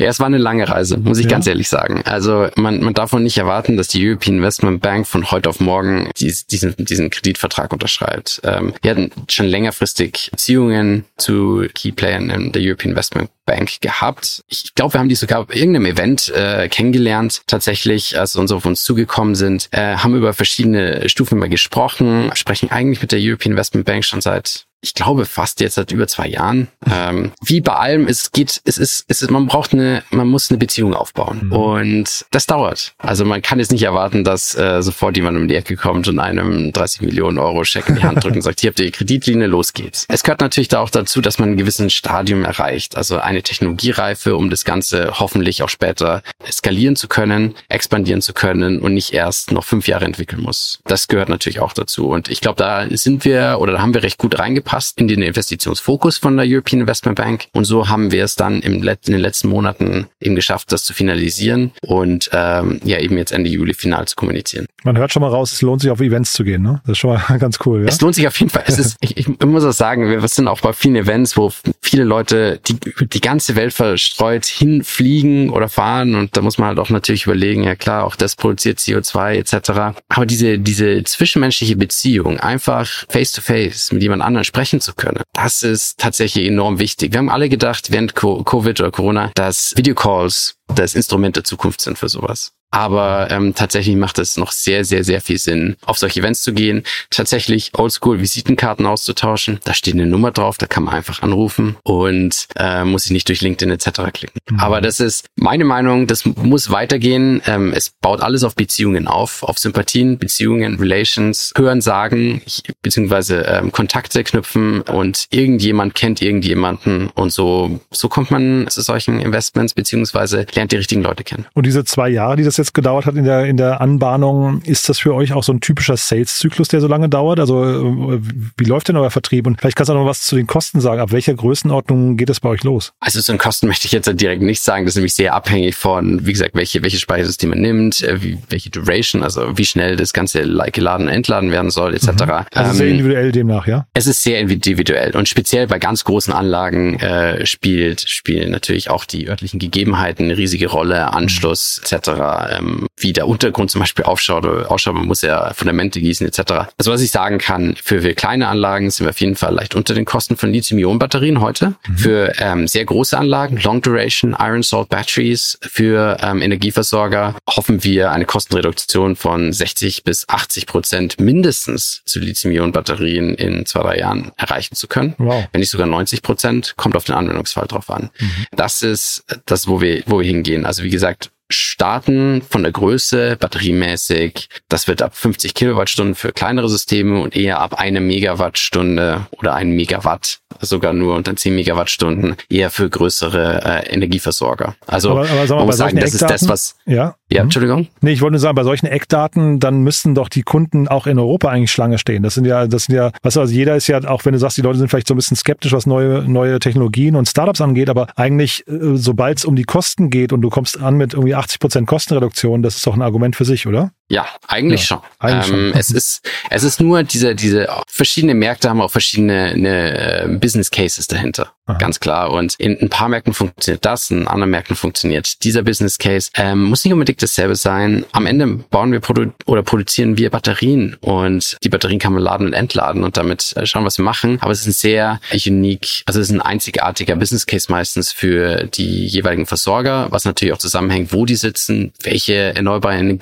Ja, 0.01 0.09
es 0.09 0.19
war 0.19 0.25
eine 0.25 0.39
lange 0.39 0.67
Reise, 0.67 0.97
muss 0.97 1.19
ich 1.19 1.25
ja. 1.25 1.29
ganz 1.29 1.45
ehrlich 1.45 1.69
sagen. 1.69 2.01
Also 2.05 2.47
man, 2.55 2.81
man 2.81 2.95
darf 2.95 3.13
nicht 3.13 3.37
erwarten, 3.37 3.77
dass 3.77 3.87
die 3.87 4.03
European 4.03 4.37
Investment 4.37 4.81
Bank 4.81 5.05
von 5.05 5.29
heute 5.29 5.47
auf 5.47 5.59
morgen 5.59 6.09
dies, 6.17 6.47
diesen, 6.47 6.73
diesen 6.77 7.11
Kreditvertrag 7.11 7.71
unterschreibt. 7.71 8.41
Ähm, 8.43 8.73
wir 8.81 8.91
hatten 8.91 9.11
schon 9.29 9.45
längerfristig 9.45 10.29
Beziehungen 10.31 11.05
zu 11.17 11.67
Key 11.75 11.91
Playern 11.91 12.31
in 12.31 12.51
der 12.51 12.63
European 12.63 12.91
Investment 12.91 13.29
Bank 13.45 13.79
gehabt. 13.81 14.41
Ich 14.47 14.73
glaube, 14.73 14.95
wir 14.95 14.99
haben 14.99 15.09
die 15.09 15.15
sogar 15.15 15.41
auf 15.41 15.55
irgendeinem 15.55 15.85
Event 15.85 16.29
äh, 16.29 16.67
kennengelernt, 16.67 17.43
tatsächlich, 17.45 18.17
als 18.17 18.35
unsere 18.35 18.57
auf 18.57 18.65
uns 18.65 18.83
zugekommen 18.83 19.35
sind, 19.35 19.67
äh, 19.69 19.97
haben 19.97 20.15
über 20.15 20.33
verschiedene 20.33 21.09
Stufen 21.09 21.37
immer 21.37 21.49
gesprochen, 21.49 22.31
sprechen 22.33 22.71
eigentlich 22.71 23.01
mit 23.01 23.11
der 23.11 23.19
European 23.21 23.51
Investment 23.51 23.85
Bank 23.85 24.03
schon 24.03 24.21
seit 24.21 24.65
ich 24.81 24.95
glaube 24.95 25.25
fast 25.25 25.61
jetzt 25.61 25.75
seit 25.75 25.91
über 25.91 26.07
zwei 26.07 26.27
Jahren. 26.27 26.67
Ähm, 26.91 27.31
wie 27.43 27.61
bei 27.61 27.73
allem, 27.73 28.07
es 28.07 28.31
geht, 28.31 28.61
es 28.65 28.77
ist, 28.79 29.05
es 29.07 29.21
ist, 29.21 29.29
man 29.29 29.45
braucht 29.45 29.73
eine, 29.73 30.03
man 30.09 30.27
muss 30.27 30.49
eine 30.49 30.57
Beziehung 30.57 30.95
aufbauen 30.95 31.41
mhm. 31.45 31.51
und 31.51 32.25
das 32.31 32.47
dauert. 32.47 32.93
Also 32.97 33.23
man 33.23 33.43
kann 33.43 33.59
jetzt 33.59 33.71
nicht 33.71 33.83
erwarten, 33.83 34.23
dass 34.23 34.55
äh, 34.55 34.81
sofort 34.81 35.15
jemand 35.17 35.37
um 35.37 35.47
die 35.47 35.55
Ecke 35.55 35.75
kommt 35.75 36.07
und 36.07 36.17
einem 36.17 36.73
30 36.73 37.01
Millionen 37.01 37.37
Euro 37.37 37.63
Scheck 37.63 37.89
in 37.89 37.95
die 37.95 38.03
Hand 38.03 38.23
drückt 38.23 38.35
und 38.35 38.41
sagt, 38.41 38.59
hier 38.61 38.71
habt 38.71 38.79
ihr 38.79 38.85
die 38.87 38.91
Kreditlinie, 38.91 39.45
los 39.45 39.73
geht's. 39.73 40.05
Es 40.09 40.23
gehört 40.23 40.41
natürlich 40.41 40.69
da 40.69 40.79
auch 40.79 40.89
dazu, 40.89 41.21
dass 41.21 41.37
man 41.37 41.51
ein 41.51 41.57
gewisses 41.57 41.93
Stadium 41.93 42.43
erreicht, 42.43 42.97
also 42.97 43.19
eine 43.19 43.43
Technologiereife, 43.43 44.35
um 44.35 44.49
das 44.49 44.65
Ganze 44.65 45.19
hoffentlich 45.19 45.61
auch 45.61 45.69
später 45.69 46.23
skalieren 46.51 46.95
zu 46.95 47.07
können, 47.07 47.53
expandieren 47.69 48.23
zu 48.23 48.33
können 48.33 48.79
und 48.79 48.95
nicht 48.95 49.13
erst 49.13 49.51
noch 49.51 49.63
fünf 49.63 49.87
Jahre 49.87 50.05
entwickeln 50.05 50.41
muss. 50.41 50.79
Das 50.85 51.07
gehört 51.07 51.29
natürlich 51.29 51.59
auch 51.59 51.73
dazu 51.73 52.07
und 52.07 52.29
ich 52.29 52.41
glaube, 52.41 52.57
da 52.57 52.87
sind 52.89 53.25
wir 53.25 53.57
oder 53.59 53.73
da 53.73 53.81
haben 53.81 53.93
wir 53.93 54.01
recht 54.01 54.17
gut 54.17 54.39
reingepackt 54.39 54.70
passt 54.71 55.01
in 55.01 55.09
den 55.09 55.21
Investitionsfokus 55.21 56.17
von 56.17 56.37
der 56.37 56.45
European 56.47 56.79
Investment 56.79 57.17
Bank. 57.17 57.47
Und 57.51 57.65
so 57.65 57.89
haben 57.89 58.13
wir 58.13 58.23
es 58.23 58.37
dann 58.37 58.61
im 58.61 58.81
Let 58.81 59.05
in 59.05 59.11
den 59.11 59.19
letzten 59.19 59.49
Monaten 59.49 60.07
eben 60.21 60.33
geschafft, 60.33 60.71
das 60.71 60.85
zu 60.85 60.93
finalisieren 60.93 61.71
und 61.81 62.29
ähm, 62.31 62.79
ja 62.85 62.97
eben 62.99 63.17
jetzt 63.17 63.33
Ende 63.33 63.49
Juli 63.49 63.73
final 63.73 64.07
zu 64.07 64.15
kommunizieren. 64.15 64.67
Man 64.85 64.97
hört 64.97 65.11
schon 65.11 65.23
mal 65.23 65.27
raus, 65.27 65.51
es 65.51 65.61
lohnt 65.61 65.81
sich 65.81 65.91
auf 65.91 65.99
Events 65.99 66.31
zu 66.31 66.45
gehen, 66.45 66.61
ne? 66.61 66.79
Das 66.85 66.93
ist 66.93 66.99
schon 66.99 67.09
mal 67.09 67.37
ganz 67.39 67.59
cool. 67.65 67.81
Ja? 67.81 67.89
Es 67.89 67.99
lohnt 67.99 68.15
sich 68.15 68.25
auf 68.25 68.39
jeden 68.39 68.49
Fall. 68.49 68.63
Es 68.65 68.79
ist, 68.79 68.95
ich, 69.01 69.17
ich 69.17 69.27
muss 69.27 69.65
auch 69.65 69.73
sagen, 69.73 70.09
wir 70.09 70.25
sind 70.29 70.47
auch 70.47 70.61
bei 70.61 70.71
vielen 70.71 70.95
Events, 70.95 71.35
wo 71.35 71.51
viele 71.81 72.05
Leute 72.05 72.61
die 72.65 72.77
die 73.07 73.19
ganze 73.19 73.57
Welt 73.57 73.73
verstreut 73.73 74.45
hinfliegen 74.45 75.49
oder 75.49 75.67
fahren 75.67 76.15
und 76.15 76.37
da 76.37 76.41
muss 76.41 76.57
man 76.57 76.69
halt 76.69 76.79
auch 76.79 76.89
natürlich 76.89 77.25
überlegen, 77.25 77.63
ja 77.63 77.75
klar, 77.75 78.05
auch 78.05 78.15
das 78.15 78.37
produziert 78.37 78.79
CO2 78.79 79.33
etc. 79.33 79.99
Aber 80.07 80.25
diese 80.25 80.59
diese 80.59 81.03
zwischenmenschliche 81.03 81.75
Beziehung, 81.75 82.39
einfach 82.39 82.87
face 83.09 83.33
to 83.33 83.41
face 83.41 83.91
mit 83.91 84.01
jemand 84.01 84.21
anderem 84.21 84.45
sprechen 84.45 84.60
sprechen 84.61 84.79
zu 84.79 84.93
können. 84.93 85.23
Das 85.33 85.63
ist 85.63 85.97
tatsächlich 85.97 86.45
enorm 86.45 86.77
wichtig. 86.77 87.13
Wir 87.13 87.17
haben 87.17 87.29
alle 87.29 87.49
gedacht, 87.49 87.91
während 87.91 88.13
Covid 88.13 88.79
oder 88.79 88.91
Corona, 88.91 89.31
dass 89.33 89.75
Videocalls 89.75 90.55
das 90.75 90.93
Instrument 90.93 91.35
der 91.35 91.43
Zukunft 91.43 91.81
sind 91.81 91.97
für 91.97 92.09
sowas. 92.09 92.53
Aber 92.71 93.29
ähm, 93.29 93.53
tatsächlich 93.53 93.95
macht 93.97 94.17
es 94.17 94.37
noch 94.37 94.51
sehr, 94.51 94.85
sehr, 94.85 95.03
sehr 95.03 95.21
viel 95.21 95.37
Sinn, 95.37 95.75
auf 95.85 95.97
solche 95.97 96.21
Events 96.21 96.41
zu 96.41 96.53
gehen, 96.53 96.83
tatsächlich 97.09 97.71
Oldschool-Visitenkarten 97.73 98.85
auszutauschen. 98.85 99.59
Da 99.65 99.73
steht 99.73 99.93
eine 99.93 100.07
Nummer 100.07 100.31
drauf, 100.31 100.57
da 100.57 100.67
kann 100.67 100.83
man 100.83 100.93
einfach 100.93 101.21
anrufen 101.21 101.75
und 101.83 102.47
äh, 102.55 102.85
muss 102.85 103.03
sich 103.03 103.11
nicht 103.11 103.27
durch 103.27 103.41
LinkedIn 103.41 103.71
etc. 103.71 104.11
klicken. 104.13 104.39
Mhm. 104.49 104.59
Aber 104.59 104.79
das 104.79 105.01
ist 105.01 105.27
meine 105.35 105.65
Meinung, 105.65 106.07
das 106.07 106.25
muss 106.25 106.71
weitergehen. 106.71 107.41
Ähm, 107.45 107.73
es 107.75 107.89
baut 107.89 108.21
alles 108.21 108.43
auf 108.43 108.55
Beziehungen 108.55 109.07
auf, 109.07 109.43
auf 109.43 109.57
Sympathien, 109.57 110.17
Beziehungen, 110.17 110.79
Relations, 110.79 111.53
Hören, 111.57 111.81
Sagen, 111.81 112.41
beziehungsweise 112.81 113.41
ähm, 113.41 113.71
Kontakte 113.71 114.23
knüpfen 114.23 114.81
und 114.81 115.25
irgendjemand 115.29 115.93
kennt 115.93 116.21
irgendjemanden 116.21 117.09
und 117.15 117.33
so, 117.33 117.81
so 117.91 118.07
kommt 118.07 118.31
man 118.31 118.67
zu 118.69 118.81
solchen 118.81 119.19
Investments, 119.19 119.73
beziehungsweise 119.73 120.45
lernt 120.53 120.71
die 120.71 120.77
richtigen 120.77 121.01
Leute 121.01 121.23
kennen. 121.23 121.45
Und 121.53 121.65
diese 121.65 121.83
zwei 121.83 122.09
Jahre, 122.09 122.37
die 122.37 122.43
das 122.43 122.60
jetzt 122.61 122.73
gedauert 122.73 123.05
hat 123.05 123.15
in 123.15 123.25
der, 123.25 123.45
in 123.45 123.57
der 123.57 123.81
Anbahnung, 123.81 124.61
ist 124.63 124.87
das 124.89 124.99
für 124.99 125.13
euch 125.13 125.33
auch 125.33 125.43
so 125.43 125.51
ein 125.51 125.59
typischer 125.59 125.97
Sales-Zyklus, 125.97 126.69
der 126.69 126.81
so 126.81 126.87
lange 126.87 127.09
dauert? 127.09 127.39
Also 127.39 127.63
äh, 127.63 128.19
wie 128.57 128.65
läuft 128.65 128.87
denn 128.87 128.97
euer 128.97 129.11
Vertrieb? 129.11 129.47
Und 129.47 129.59
vielleicht 129.59 129.75
kannst 129.75 129.89
du 129.89 129.93
auch 129.93 129.99
noch 129.99 130.05
was 130.05 130.21
zu 130.21 130.35
den 130.35 130.47
Kosten 130.47 130.79
sagen. 130.79 131.01
Ab 131.01 131.11
welcher 131.11 131.33
Größenordnung 131.33 132.17
geht 132.17 132.29
es 132.29 132.39
bei 132.39 132.49
euch 132.49 132.63
los? 132.63 132.93
Also 132.99 133.19
zu 133.19 133.31
den 133.31 133.39
Kosten 133.39 133.67
möchte 133.67 133.85
ich 133.85 133.91
jetzt 133.91 134.09
direkt 134.19 134.41
nicht 134.41 134.61
sagen. 134.61 134.85
Das 134.85 134.93
ist 134.93 134.97
nämlich 134.97 135.13
sehr 135.13 135.33
abhängig 135.33 135.75
von, 135.75 136.25
wie 136.25 136.31
gesagt, 136.31 136.55
welche, 136.55 136.81
welche 136.83 136.97
Speichersysteme 136.97 137.55
nimmt, 137.55 138.01
äh, 138.03 138.21
wie, 138.21 138.37
welche 138.49 138.69
Duration, 138.69 139.23
also 139.23 139.57
wie 139.57 139.65
schnell 139.65 139.95
das 139.95 140.13
Ganze 140.13 140.41
geladen 140.71 141.07
und 141.07 141.13
entladen 141.13 141.51
werden 141.51 141.71
soll, 141.71 141.93
etc. 141.93 142.07
Mhm. 142.07 142.31
Also 142.53 142.73
sehr 142.73 142.87
ähm, 142.87 142.93
individuell 142.93 143.31
demnach, 143.31 143.67
ja? 143.67 143.87
Es 143.93 144.07
ist 144.07 144.23
sehr 144.23 144.39
individuell 144.39 145.15
und 145.15 145.27
speziell 145.27 145.67
bei 145.67 145.79
ganz 145.79 146.03
großen 146.03 146.33
Anlagen 146.33 146.99
äh, 146.99 147.45
spielt, 147.45 148.01
spielen 148.01 148.51
natürlich 148.51 148.89
auch 148.89 149.05
die 149.05 149.27
örtlichen 149.27 149.59
Gegebenheiten 149.59 150.25
eine 150.25 150.37
riesige 150.37 150.67
Rolle, 150.67 151.13
Anschluss 151.13 151.81
etc 151.83 152.50
ähm, 152.51 152.87
wie 152.97 153.13
der 153.13 153.27
Untergrund 153.27 153.71
zum 153.71 153.79
Beispiel 153.79 154.05
aufschaut 154.05 154.45
oder 154.45 154.71
ausschaut, 154.71 154.95
man 154.95 155.07
muss 155.07 155.21
ja 155.21 155.53
Fundamente 155.53 155.99
gießen 155.99 156.27
etc. 156.27 156.69
Also 156.77 156.91
was 156.91 157.01
ich 157.01 157.11
sagen 157.11 157.37
kann, 157.37 157.75
für, 157.81 158.01
für 158.01 158.13
kleine 158.13 158.47
Anlagen 158.47 158.89
sind 158.89 159.05
wir 159.05 159.11
auf 159.11 159.19
jeden 159.21 159.35
Fall 159.35 159.53
leicht 159.53 159.75
unter 159.75 159.93
den 159.93 160.05
Kosten 160.05 160.37
von 160.37 160.51
Lithium-Ionen-Batterien 160.51 161.41
heute. 161.41 161.73
Mhm. 161.87 161.97
Für 161.97 162.33
ähm, 162.39 162.67
sehr 162.67 162.85
große 162.85 163.17
Anlagen, 163.17 163.57
Long 163.57 163.81
Duration, 163.81 164.35
Iron 164.39 164.63
Salt 164.63 164.89
Batteries, 164.89 165.57
für 165.61 166.17
ähm, 166.21 166.41
Energieversorger 166.41 167.35
hoffen 167.49 167.83
wir 167.83 168.11
eine 168.11 168.25
Kostenreduktion 168.25 169.15
von 169.15 169.51
60 169.53 170.03
bis 170.03 170.27
80 170.27 170.67
Prozent 170.67 171.19
mindestens 171.19 172.01
zu 172.05 172.19
Lithium-Ionen-Batterien 172.19 173.35
in 173.35 173.65
zwei, 173.65 173.81
drei 173.81 173.99
Jahren 173.99 174.31
erreichen 174.37 174.75
zu 174.75 174.87
können. 174.87 175.15
Wow. 175.17 175.47
Wenn 175.51 175.59
nicht 175.59 175.69
sogar 175.69 175.87
90 175.87 176.21
Prozent, 176.21 176.73
kommt 176.77 176.95
auf 176.95 177.03
den 177.03 177.15
Anwendungsfall 177.15 177.67
drauf 177.67 177.89
an. 177.89 178.09
Mhm. 178.19 178.45
Das 178.51 178.81
ist 178.81 179.23
das, 179.45 179.67
wo 179.67 179.81
wir, 179.81 180.03
wo 180.05 180.19
wir 180.19 180.25
hingehen. 180.27 180.65
Also 180.65 180.83
wie 180.83 180.89
gesagt, 180.89 181.31
starten 181.53 182.41
von 182.49 182.63
der 182.63 182.71
Größe, 182.71 183.37
batteriemäßig. 183.39 184.49
Das 184.69 184.87
wird 184.87 185.01
ab 185.01 185.15
50 185.15 185.53
Kilowattstunden 185.53 186.15
für 186.15 186.31
kleinere 186.31 186.69
Systeme 186.69 187.21
und 187.21 187.35
eher 187.35 187.59
ab 187.59 187.75
eine 187.79 188.01
Megawattstunde 188.01 189.27
oder 189.31 189.53
ein 189.55 189.71
Megawatt, 189.71 190.39
sogar 190.59 190.93
nur 190.93 191.15
unter 191.15 191.35
10 191.35 191.55
Megawattstunden, 191.55 192.35
eher 192.49 192.69
für 192.69 192.89
größere 192.89 193.85
äh, 193.85 193.93
Energieversorger. 193.93 194.75
Also 194.87 195.11
aber, 195.11 195.29
aber 195.29 195.55
man 195.55 195.65
muss 195.65 195.77
sagen, 195.77 195.97
das 195.97 196.13
ist 196.13 196.21
das, 196.21 196.47
was. 196.47 196.75
Ja. 196.85 197.15
Ja, 197.31 197.41
mhm. 197.41 197.45
Entschuldigung. 197.45 197.87
Nee, 198.01 198.11
ich 198.11 198.21
wollte 198.21 198.33
nur 198.33 198.39
sagen, 198.39 198.55
bei 198.55 198.63
solchen 198.63 198.87
Eckdaten, 198.87 199.59
dann 199.59 199.81
müssten 199.81 200.15
doch 200.15 200.27
die 200.27 200.41
Kunden 200.41 200.89
auch 200.89 201.07
in 201.07 201.17
Europa 201.17 201.47
eigentlich 201.47 201.71
Schlange 201.71 201.97
stehen. 201.97 202.23
Das 202.23 202.33
sind 202.33 202.45
ja, 202.45 202.67
das 202.67 202.85
sind 202.85 202.95
ja, 202.95 203.11
was 203.23 203.37
also 203.37 203.53
jeder 203.53 203.75
ist 203.77 203.87
ja, 203.87 204.03
auch 204.03 204.25
wenn 204.25 204.33
du 204.33 204.39
sagst, 204.39 204.57
die 204.57 204.61
Leute 204.61 204.79
sind 204.79 204.89
vielleicht 204.89 205.07
so 205.07 205.13
ein 205.13 205.17
bisschen 205.17 205.37
skeptisch, 205.37 205.71
was 205.71 205.85
neue, 205.85 206.23
neue 206.27 206.59
Technologien 206.59 207.15
und 207.15 207.29
Startups 207.29 207.61
angeht, 207.61 207.89
aber 207.89 208.07
eigentlich, 208.17 208.67
äh, 208.67 208.95
sobald 208.95 209.37
es 209.37 209.45
um 209.45 209.55
die 209.55 209.63
Kosten 209.63 210.09
geht 210.09 210.33
und 210.33 210.41
du 210.41 210.49
kommst 210.49 210.81
an 210.81 210.97
mit 210.97 211.13
irgendwie 211.13 211.35
80 211.41 211.59
Prozent 211.59 211.87
Kostenreduktion, 211.87 212.61
das 212.61 212.75
ist 212.77 212.87
doch 212.87 212.95
ein 212.95 213.01
Argument 213.01 213.35
für 213.35 213.45
sich, 213.45 213.65
oder? 213.67 213.91
Ja, 214.11 214.27
eigentlich 214.49 214.81
ja, 214.81 214.85
schon. 214.87 214.99
Eigentlich 215.19 215.53
ähm, 215.53 215.71
schon. 215.71 215.79
Es 215.79 215.89
ist, 215.91 216.29
es 216.49 216.63
ist 216.63 216.81
nur 216.81 217.03
diese, 217.03 217.33
diese 217.33 217.69
verschiedene 217.87 218.33
Märkte 218.33 218.69
haben 218.69 218.81
auch 218.81 218.91
verschiedene 218.91 219.51
eine, 219.51 220.23
äh, 220.23 220.27
Business 220.27 220.69
Cases 220.69 221.07
dahinter. 221.07 221.53
Aha. 221.65 221.77
Ganz 221.77 222.01
klar. 222.01 222.31
Und 222.31 222.55
in 222.55 222.77
ein 222.81 222.89
paar 222.89 223.07
Märkten 223.07 223.33
funktioniert 223.33 223.85
das, 223.85 224.11
in 224.11 224.27
anderen 224.27 224.51
Märkten 224.51 224.75
funktioniert 224.75 225.43
dieser 225.45 225.63
Business 225.63 225.97
Case. 225.97 226.29
Ähm, 226.35 226.63
muss 226.63 226.83
nicht 226.83 226.91
unbedingt 226.91 227.23
dasselbe 227.23 227.55
sein. 227.55 228.03
Am 228.11 228.25
Ende 228.25 228.47
bauen 228.47 228.91
wir 228.91 228.99
produ 228.99 229.31
oder 229.45 229.63
produzieren 229.63 230.17
wir 230.17 230.29
Batterien 230.29 230.97
und 230.99 231.55
die 231.63 231.69
Batterien 231.69 231.99
kann 231.99 232.11
man 232.11 232.21
laden 232.21 232.47
und 232.47 232.53
entladen 232.53 233.05
und 233.05 233.15
damit 233.15 233.55
äh, 233.55 233.65
schauen, 233.65 233.85
was 233.85 233.97
wir 233.97 234.03
machen. 234.03 234.39
Aber 234.41 234.51
es 234.51 234.61
ist 234.61 234.67
ein 234.67 234.73
sehr 234.73 235.21
unique, 235.45 236.03
also 236.05 236.19
es 236.19 236.27
ist 236.29 236.35
ein 236.35 236.41
einzigartiger 236.41 237.15
Business 237.15 237.45
Case 237.45 237.71
meistens 237.71 238.11
für 238.11 238.65
die 238.65 239.05
jeweiligen 239.05 239.45
Versorger, 239.45 240.07
was 240.09 240.25
natürlich 240.25 240.53
auch 240.53 240.57
zusammenhängt, 240.57 241.13
wo 241.13 241.25
die 241.25 241.35
sitzen, 241.35 241.93
welche 242.03 242.55
erneuerbaren 242.55 243.19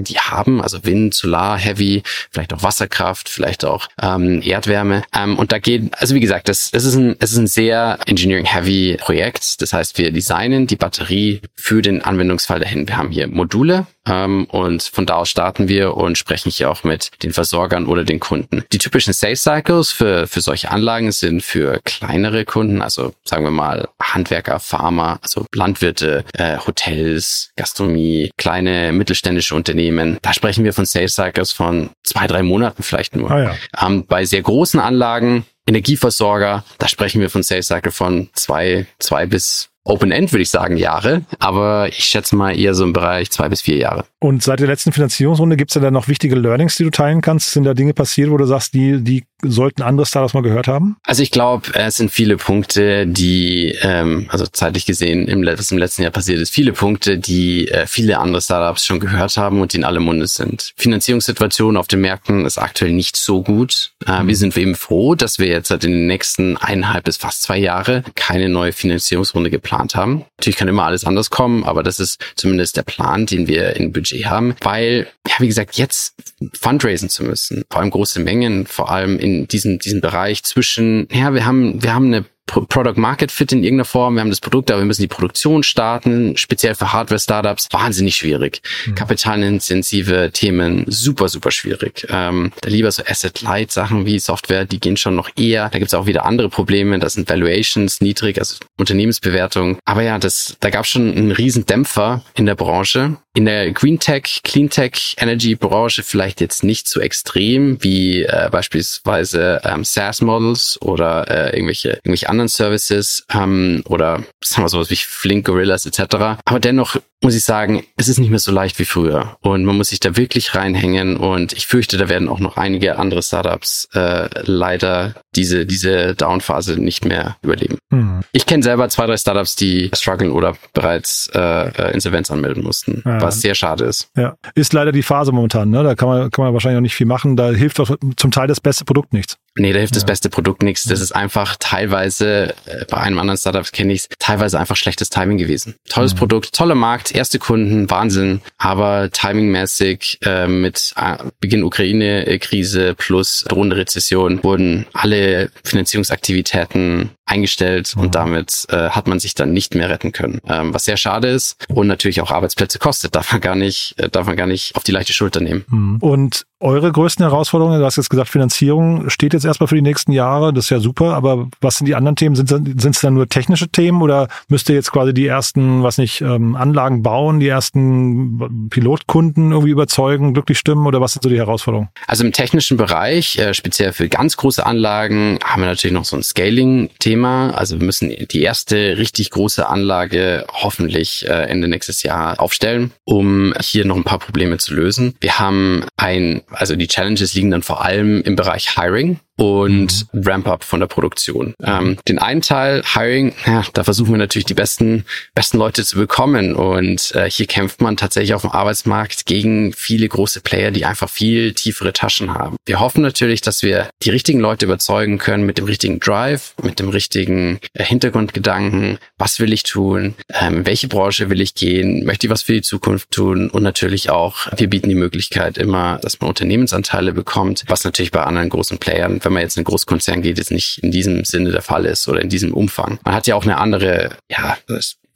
Energienanlagen 0.00 0.04
die 0.04 0.18
haben, 0.18 0.60
also 0.62 0.84
Wind, 0.84 1.14
Solar, 1.14 1.58
Heavy, 1.58 2.02
vielleicht 2.30 2.52
auch 2.52 2.62
Wasserkraft, 2.62 3.28
vielleicht 3.28 3.64
auch 3.64 3.88
ähm, 4.00 4.42
Erdwärme. 4.42 5.02
Ähm, 5.14 5.38
und 5.38 5.52
da 5.52 5.58
geht, 5.58 5.90
also 6.00 6.14
wie 6.14 6.20
gesagt, 6.20 6.48
das, 6.48 6.70
das 6.70 6.84
ist 6.84 6.94
ein, 6.94 7.16
es 7.20 7.32
ist 7.32 7.38
ein 7.38 7.46
sehr 7.46 7.98
Engineering-Heavy 8.06 8.98
Projekt. 9.00 9.62
Das 9.62 9.72
heißt, 9.72 9.98
wir 9.98 10.12
designen 10.12 10.66
die 10.66 10.76
Batterie 10.76 11.40
für 11.54 11.82
den 11.82 12.02
Anwendungsfall 12.02 12.60
dahin. 12.60 12.88
Wir 12.88 12.96
haben 12.96 13.10
hier 13.10 13.28
Module, 13.28 13.86
und 14.06 14.82
von 14.82 15.06
da 15.06 15.16
aus 15.16 15.30
starten 15.30 15.68
wir 15.68 15.96
und 15.96 16.18
sprechen 16.18 16.50
hier 16.50 16.70
auch 16.70 16.84
mit 16.84 17.10
den 17.22 17.32
Versorgern 17.32 17.86
oder 17.86 18.04
den 18.04 18.18
Kunden. 18.18 18.64
Die 18.72 18.78
typischen 18.78 19.12
Sales 19.12 19.42
Cycles 19.42 19.92
für, 19.92 20.26
für 20.26 20.40
solche 20.40 20.70
Anlagen 20.70 21.12
sind 21.12 21.42
für 21.42 21.80
kleinere 21.84 22.44
Kunden, 22.44 22.82
also 22.82 23.12
sagen 23.24 23.44
wir 23.44 23.50
mal 23.50 23.88
Handwerker, 24.02 24.58
Farmer, 24.58 25.18
also 25.22 25.46
Landwirte, 25.54 26.24
äh, 26.34 26.56
Hotels, 26.58 27.50
Gastronomie, 27.56 28.30
kleine 28.36 28.92
mittelständische 28.92 29.54
Unternehmen. 29.54 30.18
Da 30.22 30.32
sprechen 30.32 30.64
wir 30.64 30.72
von 30.72 30.86
Sales 30.86 31.14
Cycles 31.14 31.52
von 31.52 31.90
zwei, 32.02 32.26
drei 32.26 32.42
Monaten 32.42 32.82
vielleicht 32.82 33.14
nur. 33.14 33.30
Ah, 33.30 33.42
ja. 33.42 33.86
ähm, 33.86 34.06
bei 34.06 34.24
sehr 34.24 34.42
großen 34.42 34.80
Anlagen 34.80 35.44
Energieversorger, 35.70 36.64
da 36.78 36.88
sprechen 36.88 37.20
wir 37.20 37.30
von 37.30 37.44
Sales 37.44 37.68
Cycle 37.68 37.92
von 37.92 38.28
zwei, 38.32 38.86
zwei 38.98 39.26
bis 39.26 39.69
Open-End 39.84 40.32
würde 40.32 40.42
ich 40.42 40.50
sagen 40.50 40.76
Jahre, 40.76 41.22
aber 41.38 41.88
ich 41.88 42.04
schätze 42.04 42.36
mal 42.36 42.58
eher 42.58 42.74
so 42.74 42.84
im 42.84 42.92
Bereich 42.92 43.30
zwei 43.30 43.48
bis 43.48 43.62
vier 43.62 43.76
Jahre. 43.76 44.04
Und 44.20 44.42
seit 44.42 44.60
der 44.60 44.66
letzten 44.66 44.92
Finanzierungsrunde 44.92 45.56
gibt 45.56 45.70
es 45.70 45.74
ja 45.74 45.80
dann 45.80 45.94
noch 45.94 46.06
wichtige 46.08 46.34
Learnings, 46.34 46.76
die 46.76 46.84
du 46.84 46.90
teilen 46.90 47.22
kannst? 47.22 47.50
Sind 47.50 47.64
da 47.64 47.72
Dinge 47.72 47.94
passiert, 47.94 48.30
wo 48.30 48.36
du 48.36 48.44
sagst, 48.44 48.74
die, 48.74 49.02
die 49.02 49.24
sollten 49.42 49.82
andere 49.82 50.06
Startups 50.06 50.34
mal 50.34 50.42
gehört 50.42 50.68
haben? 50.68 50.96
Also 51.04 51.22
ich 51.22 51.30
glaube, 51.30 51.68
es 51.74 51.96
sind 51.96 52.10
viele 52.10 52.36
Punkte, 52.36 53.06
die, 53.06 53.76
ähm, 53.82 54.26
also 54.28 54.46
zeitlich 54.46 54.86
gesehen, 54.86 55.28
im, 55.28 55.44
was 55.44 55.70
im 55.70 55.78
letzten 55.78 56.02
Jahr 56.02 56.10
passiert 56.10 56.40
ist, 56.40 56.50
viele 56.50 56.72
Punkte, 56.72 57.18
die 57.18 57.68
äh, 57.68 57.86
viele 57.86 58.18
andere 58.18 58.42
Startups 58.42 58.84
schon 58.84 59.00
gehört 59.00 59.36
haben 59.36 59.60
und 59.60 59.72
die 59.72 59.78
in 59.78 59.84
alle 59.84 60.00
Munde 60.00 60.26
sind. 60.26 60.72
Finanzierungssituation 60.76 61.76
auf 61.76 61.86
den 61.86 62.00
Märkten 62.00 62.44
ist 62.44 62.58
aktuell 62.58 62.92
nicht 62.92 63.16
so 63.16 63.42
gut. 63.42 63.92
Äh, 64.06 64.22
mhm. 64.22 64.28
Wir 64.28 64.36
sind 64.36 64.56
eben 64.56 64.74
froh, 64.74 65.14
dass 65.14 65.38
wir 65.38 65.46
jetzt 65.46 65.68
seit 65.68 65.82
den 65.82 66.06
nächsten 66.06 66.56
eineinhalb 66.56 67.04
bis 67.04 67.16
fast 67.16 67.42
zwei 67.42 67.58
Jahre 67.58 68.04
keine 68.16 68.48
neue 68.48 68.72
Finanzierungsrunde 68.72 69.50
geplant 69.50 69.94
haben. 69.94 70.24
Natürlich 70.38 70.56
kann 70.56 70.68
immer 70.68 70.84
alles 70.84 71.04
anders 71.04 71.30
kommen, 71.30 71.64
aber 71.64 71.82
das 71.82 72.00
ist 72.00 72.20
zumindest 72.36 72.76
der 72.76 72.82
Plan, 72.82 73.26
den 73.26 73.46
wir 73.46 73.74
Budget 73.92 74.10
Budget 74.10 74.26
haben, 74.26 74.54
weil, 74.62 75.06
ja, 75.26 75.34
wie 75.38 75.46
gesagt, 75.46 75.76
jetzt 75.76 76.14
fundraisen 76.58 77.08
zu 77.08 77.24
müssen, 77.24 77.64
vor 77.70 77.80
allem 77.80 77.90
große 77.90 78.20
Mengen, 78.20 78.66
vor 78.66 78.90
allem 78.90 79.18
in 79.18 79.29
diesem, 79.46 79.78
diesem 79.78 80.00
Bereich 80.00 80.42
zwischen, 80.42 81.08
ja, 81.12 81.34
wir 81.34 81.44
haben, 81.44 81.82
wir 81.82 81.94
haben 81.94 82.06
eine 82.06 82.24
Product 82.68 82.96
Market 82.96 83.30
Fit 83.30 83.52
in 83.52 83.62
irgendeiner 83.62 83.84
Form. 83.84 84.14
Wir 84.14 84.20
haben 84.20 84.30
das 84.30 84.40
Produkt, 84.40 84.70
aber 84.70 84.80
wir 84.80 84.86
müssen 84.86 85.02
die 85.02 85.08
Produktion 85.08 85.62
starten, 85.62 86.36
speziell 86.36 86.74
für 86.74 86.92
Hardware-Startups. 86.92 87.68
Wahnsinnig 87.70 88.16
schwierig. 88.16 88.62
Mhm. 88.86 88.94
Kapitalintensive 88.94 90.30
Themen, 90.32 90.84
super, 90.88 91.28
super 91.28 91.50
schwierig. 91.50 92.06
Ähm, 92.10 92.52
da 92.60 92.68
lieber 92.68 92.90
so 92.90 93.02
Asset-Light 93.06 93.70
Sachen 93.70 94.06
wie 94.06 94.18
Software, 94.18 94.64
die 94.64 94.80
gehen 94.80 94.96
schon 94.96 95.14
noch 95.14 95.30
eher. 95.36 95.68
Da 95.68 95.78
gibt's 95.78 95.94
auch 95.94 96.06
wieder 96.06 96.24
andere 96.24 96.48
Probleme. 96.48 96.98
Das 96.98 97.14
sind 97.14 97.28
Valuations 97.28 98.00
niedrig, 98.00 98.38
also 98.38 98.56
Unternehmensbewertung. 98.78 99.78
Aber 99.84 100.02
ja, 100.02 100.18
das, 100.18 100.56
da 100.60 100.70
gab's 100.70 100.88
schon 100.88 101.12
einen 101.12 101.32
riesen 101.32 101.66
Dämpfer 101.66 102.22
in 102.34 102.46
der 102.46 102.54
Branche. 102.54 103.16
In 103.34 103.44
der 103.44 103.70
Green 103.70 104.00
Tech, 104.00 104.40
Clean 104.42 104.68
Tech, 104.68 105.14
Energy 105.18 105.54
Branche 105.54 106.02
vielleicht 106.02 106.40
jetzt 106.40 106.64
nicht 106.64 106.88
so 106.88 107.00
extrem 107.00 107.82
wie 107.82 108.24
äh, 108.24 108.48
beispielsweise 108.50 109.60
ähm, 109.64 109.84
SaaS 109.84 110.20
Models 110.20 110.80
oder 110.82 111.30
äh, 111.30 111.56
irgendwelche, 111.56 111.90
irgendwelche 111.90 112.28
anderen 112.28 112.39
Services 112.48 113.24
ähm, 113.32 113.82
oder 113.86 114.22
sagen 114.42 114.64
wir 114.64 114.68
sowas 114.68 114.90
wie 114.90 114.96
Flink 114.96 115.46
Gorillas 115.46 115.86
etc. 115.86 116.40
Aber 116.44 116.60
dennoch 116.60 116.96
muss 117.22 117.34
ich 117.34 117.44
sagen, 117.44 117.82
es 117.96 118.08
ist 118.08 118.18
nicht 118.18 118.30
mehr 118.30 118.38
so 118.38 118.52
leicht 118.52 118.78
wie 118.78 118.84
früher 118.84 119.36
und 119.40 119.64
man 119.64 119.76
muss 119.76 119.90
sich 119.90 120.00
da 120.00 120.16
wirklich 120.16 120.54
reinhängen 120.54 121.16
und 121.16 121.52
ich 121.52 121.66
fürchte, 121.66 121.96
da 121.98 122.08
werden 122.08 122.28
auch 122.28 122.40
noch 122.40 122.56
einige 122.56 122.98
andere 122.98 123.22
Startups 123.22 123.88
äh, 123.94 124.28
leider 124.42 125.14
diese 125.36 125.66
diese 125.66 126.14
Downphase 126.14 126.80
nicht 126.80 127.04
mehr 127.04 127.36
überleben. 127.42 127.78
Mhm. 127.90 128.20
Ich 128.32 128.46
kenne 128.46 128.62
selber 128.62 128.88
zwei, 128.88 129.06
drei 129.06 129.16
Startups, 129.16 129.56
die 129.56 129.90
strugglen 129.94 130.30
oder 130.30 130.56
bereits 130.72 131.30
äh, 131.34 131.92
Insolvenz 131.92 132.30
anmelden 132.30 132.62
mussten, 132.62 133.02
ja. 133.04 133.20
was 133.20 133.40
sehr 133.40 133.54
schade 133.54 133.84
ist. 133.84 134.08
Ja, 134.16 134.36
ist 134.54 134.72
leider 134.72 134.92
die 134.92 135.02
Phase 135.02 135.32
momentan. 135.32 135.70
Ne? 135.70 135.82
Da 135.82 135.94
kann 135.94 136.08
man 136.08 136.30
kann 136.30 136.44
man 136.44 136.54
wahrscheinlich 136.54 136.78
auch 136.78 136.82
nicht 136.82 136.94
viel 136.94 137.06
machen. 137.06 137.36
Da 137.36 137.50
hilft 137.50 137.80
auch 137.80 137.96
zum 138.16 138.30
Teil 138.30 138.48
das 138.48 138.60
beste 138.60 138.84
Produkt 138.84 139.12
nichts. 139.12 139.36
Nee, 139.56 139.72
da 139.72 139.78
hilft 139.78 139.94
ja. 139.94 140.00
das 140.00 140.06
beste 140.06 140.30
Produkt 140.30 140.62
nichts. 140.62 140.84
Das 140.84 141.00
ist 141.00 141.12
einfach 141.12 141.56
teilweise, 141.58 142.54
äh, 142.66 142.84
bei 142.88 142.98
einem 142.98 143.18
anderen 143.18 143.36
Startup 143.36 143.70
kenne 143.70 143.92
ich 143.92 144.00
es, 144.02 144.08
teilweise 144.18 144.58
einfach 144.58 144.76
schlechtes 144.76 145.10
Timing 145.10 145.38
gewesen. 145.38 145.74
Tolles 145.88 146.14
mhm. 146.14 146.18
Produkt, 146.18 146.54
toller 146.54 146.74
Markt, 146.76 147.09
erste 147.12 147.38
Kunden, 147.38 147.90
Wahnsinn, 147.90 148.40
aber 148.58 149.10
timingmäßig 149.10 150.18
äh, 150.22 150.46
mit 150.46 150.94
Beginn 151.40 151.64
Ukraine-Krise 151.64 152.94
plus 152.96 153.44
drohende 153.48 153.76
Rezession 153.76 154.42
wurden 154.42 154.86
alle 154.92 155.50
Finanzierungsaktivitäten 155.64 157.10
eingestellt 157.30 157.94
mhm. 157.94 158.02
und 158.02 158.14
damit 158.14 158.66
äh, 158.70 158.90
hat 158.90 159.06
man 159.06 159.20
sich 159.20 159.34
dann 159.34 159.52
nicht 159.52 159.74
mehr 159.74 159.88
retten 159.88 160.12
können. 160.12 160.40
Ähm, 160.48 160.74
was 160.74 160.84
sehr 160.84 160.96
schade 160.96 161.28
ist 161.28 161.56
und 161.68 161.86
natürlich 161.86 162.20
auch 162.20 162.30
Arbeitsplätze 162.30 162.78
kostet, 162.78 163.14
darf 163.14 163.32
man 163.32 163.40
gar 163.40 163.54
nicht, 163.54 163.94
äh, 163.98 164.08
darf 164.08 164.26
man 164.26 164.36
gar 164.36 164.46
nicht 164.46 164.74
auf 164.76 164.82
die 164.82 164.92
leichte 164.92 165.12
Schulter 165.12 165.40
nehmen. 165.40 165.64
Mhm. 165.68 165.96
Und 166.00 166.46
eure 166.62 166.92
größten 166.92 167.24
Herausforderungen, 167.24 167.78
du 167.78 167.86
hast 167.86 167.96
jetzt 167.96 168.10
gesagt, 168.10 168.28
Finanzierung 168.28 169.08
steht 169.08 169.32
jetzt 169.32 169.46
erstmal 169.46 169.68
für 169.68 169.76
die 169.76 169.82
nächsten 169.82 170.12
Jahre, 170.12 170.52
das 170.52 170.64
ist 170.64 170.70
ja 170.70 170.78
super, 170.80 171.14
aber 171.14 171.48
was 171.62 171.76
sind 171.76 171.86
die 171.86 171.94
anderen 171.94 172.16
Themen? 172.16 172.34
Sind 172.36 172.84
es 172.84 173.00
dann 173.00 173.14
nur 173.14 173.28
technische 173.28 173.68
Themen 173.68 174.02
oder 174.02 174.28
müsst 174.48 174.68
ihr 174.68 174.74
jetzt 174.74 174.92
quasi 174.92 175.14
die 175.14 175.26
ersten, 175.26 175.82
was 175.82 175.96
nicht, 175.96 176.20
ähm, 176.20 176.56
Anlagen 176.56 177.02
bauen, 177.02 177.40
die 177.40 177.48
ersten 177.48 178.68
Pilotkunden 178.68 179.52
irgendwie 179.52 179.70
überzeugen, 179.70 180.34
glücklich 180.34 180.58
stimmen 180.58 180.86
oder 180.86 181.00
was 181.00 181.14
sind 181.14 181.22
so 181.22 181.30
die 181.30 181.38
Herausforderungen? 181.38 181.88
Also 182.06 182.24
im 182.24 182.32
technischen 182.32 182.76
Bereich, 182.76 183.38
äh, 183.38 183.54
speziell 183.54 183.94
für 183.94 184.08
ganz 184.10 184.36
große 184.36 184.64
Anlagen, 184.64 185.38
haben 185.42 185.62
wir 185.62 185.68
natürlich 185.68 185.94
noch 185.94 186.04
so 186.04 186.16
ein 186.16 186.22
Scaling-Thema 186.22 187.19
Thema. 187.20 187.50
Also 187.50 187.78
wir 187.78 187.84
müssen 187.84 188.08
die 188.08 188.42
erste 188.42 188.96
richtig 188.96 189.30
große 189.30 189.68
Anlage 189.68 190.46
hoffentlich 190.50 191.26
äh, 191.28 191.32
Ende 191.32 191.68
nächstes 191.68 192.02
Jahr 192.02 192.40
aufstellen, 192.40 192.92
um 193.04 193.52
hier 193.60 193.84
noch 193.84 193.96
ein 193.96 194.04
paar 194.04 194.18
Probleme 194.18 194.56
zu 194.56 194.74
lösen. 194.74 195.14
Wir 195.20 195.38
haben 195.38 195.84
ein, 195.98 196.42
also 196.50 196.76
die 196.76 196.88
Challenges 196.88 197.34
liegen 197.34 197.50
dann 197.50 197.62
vor 197.62 197.84
allem 197.84 198.22
im 198.22 198.36
Bereich 198.36 198.74
Hiring 198.74 199.20
und 199.40 200.06
mhm. 200.12 200.22
Ramp-up 200.22 200.64
von 200.64 200.80
der 200.80 200.86
Produktion. 200.86 201.54
Ähm, 201.62 201.96
den 202.06 202.18
einen 202.18 202.42
Teil, 202.42 202.82
Hiring, 202.84 203.32
ja, 203.46 203.64
da 203.72 203.84
versuchen 203.84 204.12
wir 204.12 204.18
natürlich 204.18 204.44
die 204.44 204.54
besten, 204.54 205.06
besten 205.34 205.56
Leute 205.56 205.82
zu 205.82 205.96
bekommen 205.96 206.54
und 206.54 207.14
äh, 207.14 207.30
hier 207.30 207.46
kämpft 207.46 207.80
man 207.80 207.96
tatsächlich 207.96 208.34
auf 208.34 208.42
dem 208.42 208.50
Arbeitsmarkt 208.50 209.24
gegen 209.24 209.72
viele 209.72 210.06
große 210.06 210.42
Player, 210.42 210.70
die 210.70 210.84
einfach 210.84 211.08
viel 211.08 211.54
tiefere 211.54 211.94
Taschen 211.94 212.34
haben. 212.34 212.56
Wir 212.66 212.80
hoffen 212.80 213.00
natürlich, 213.00 213.40
dass 213.40 213.62
wir 213.62 213.88
die 214.02 214.10
richtigen 214.10 214.40
Leute 214.40 214.66
überzeugen 214.66 215.16
können 215.16 215.46
mit 215.46 215.56
dem 215.56 215.64
richtigen 215.64 216.00
Drive, 216.00 216.54
mit 216.62 216.78
dem 216.78 216.90
richtigen 216.90 217.60
äh, 217.72 217.82
Hintergrundgedanken, 217.82 218.98
was 219.16 219.40
will 219.40 219.54
ich 219.54 219.62
tun, 219.62 220.16
ähm, 220.38 220.58
in 220.58 220.66
welche 220.66 220.88
Branche 220.88 221.30
will 221.30 221.40
ich 221.40 221.54
gehen, 221.54 222.04
möchte 222.04 222.26
ich 222.26 222.30
was 222.30 222.42
für 222.42 222.52
die 222.52 222.62
Zukunft 222.62 223.10
tun 223.10 223.48
und 223.48 223.62
natürlich 223.62 224.10
auch, 224.10 224.48
wir 224.54 224.68
bieten 224.68 224.90
die 224.90 224.94
Möglichkeit 224.94 225.56
immer, 225.56 225.98
dass 226.02 226.20
man 226.20 226.28
Unternehmensanteile 226.28 227.14
bekommt, 227.14 227.64
was 227.68 227.84
natürlich 227.84 228.10
bei 228.10 228.22
anderen 228.22 228.50
großen 228.50 228.76
Playern, 228.76 229.20
wenn 229.30 229.34
man 229.34 229.42
jetzt 229.42 229.56
in 229.56 229.60
einen 229.60 229.66
Großkonzern 229.66 230.22
geht, 230.22 230.38
jetzt 230.38 230.50
nicht 230.50 230.78
in 230.82 230.90
diesem 230.90 231.24
Sinne 231.24 231.52
der 231.52 231.62
Fall 231.62 231.86
ist 231.86 232.08
oder 232.08 232.20
in 232.20 232.28
diesem 232.28 232.52
Umfang. 232.52 232.98
Man 233.04 233.14
hat 233.14 233.28
ja 233.28 233.36
auch 233.36 233.44
eine 233.44 233.58
andere, 233.58 234.16
ja, 234.28 234.58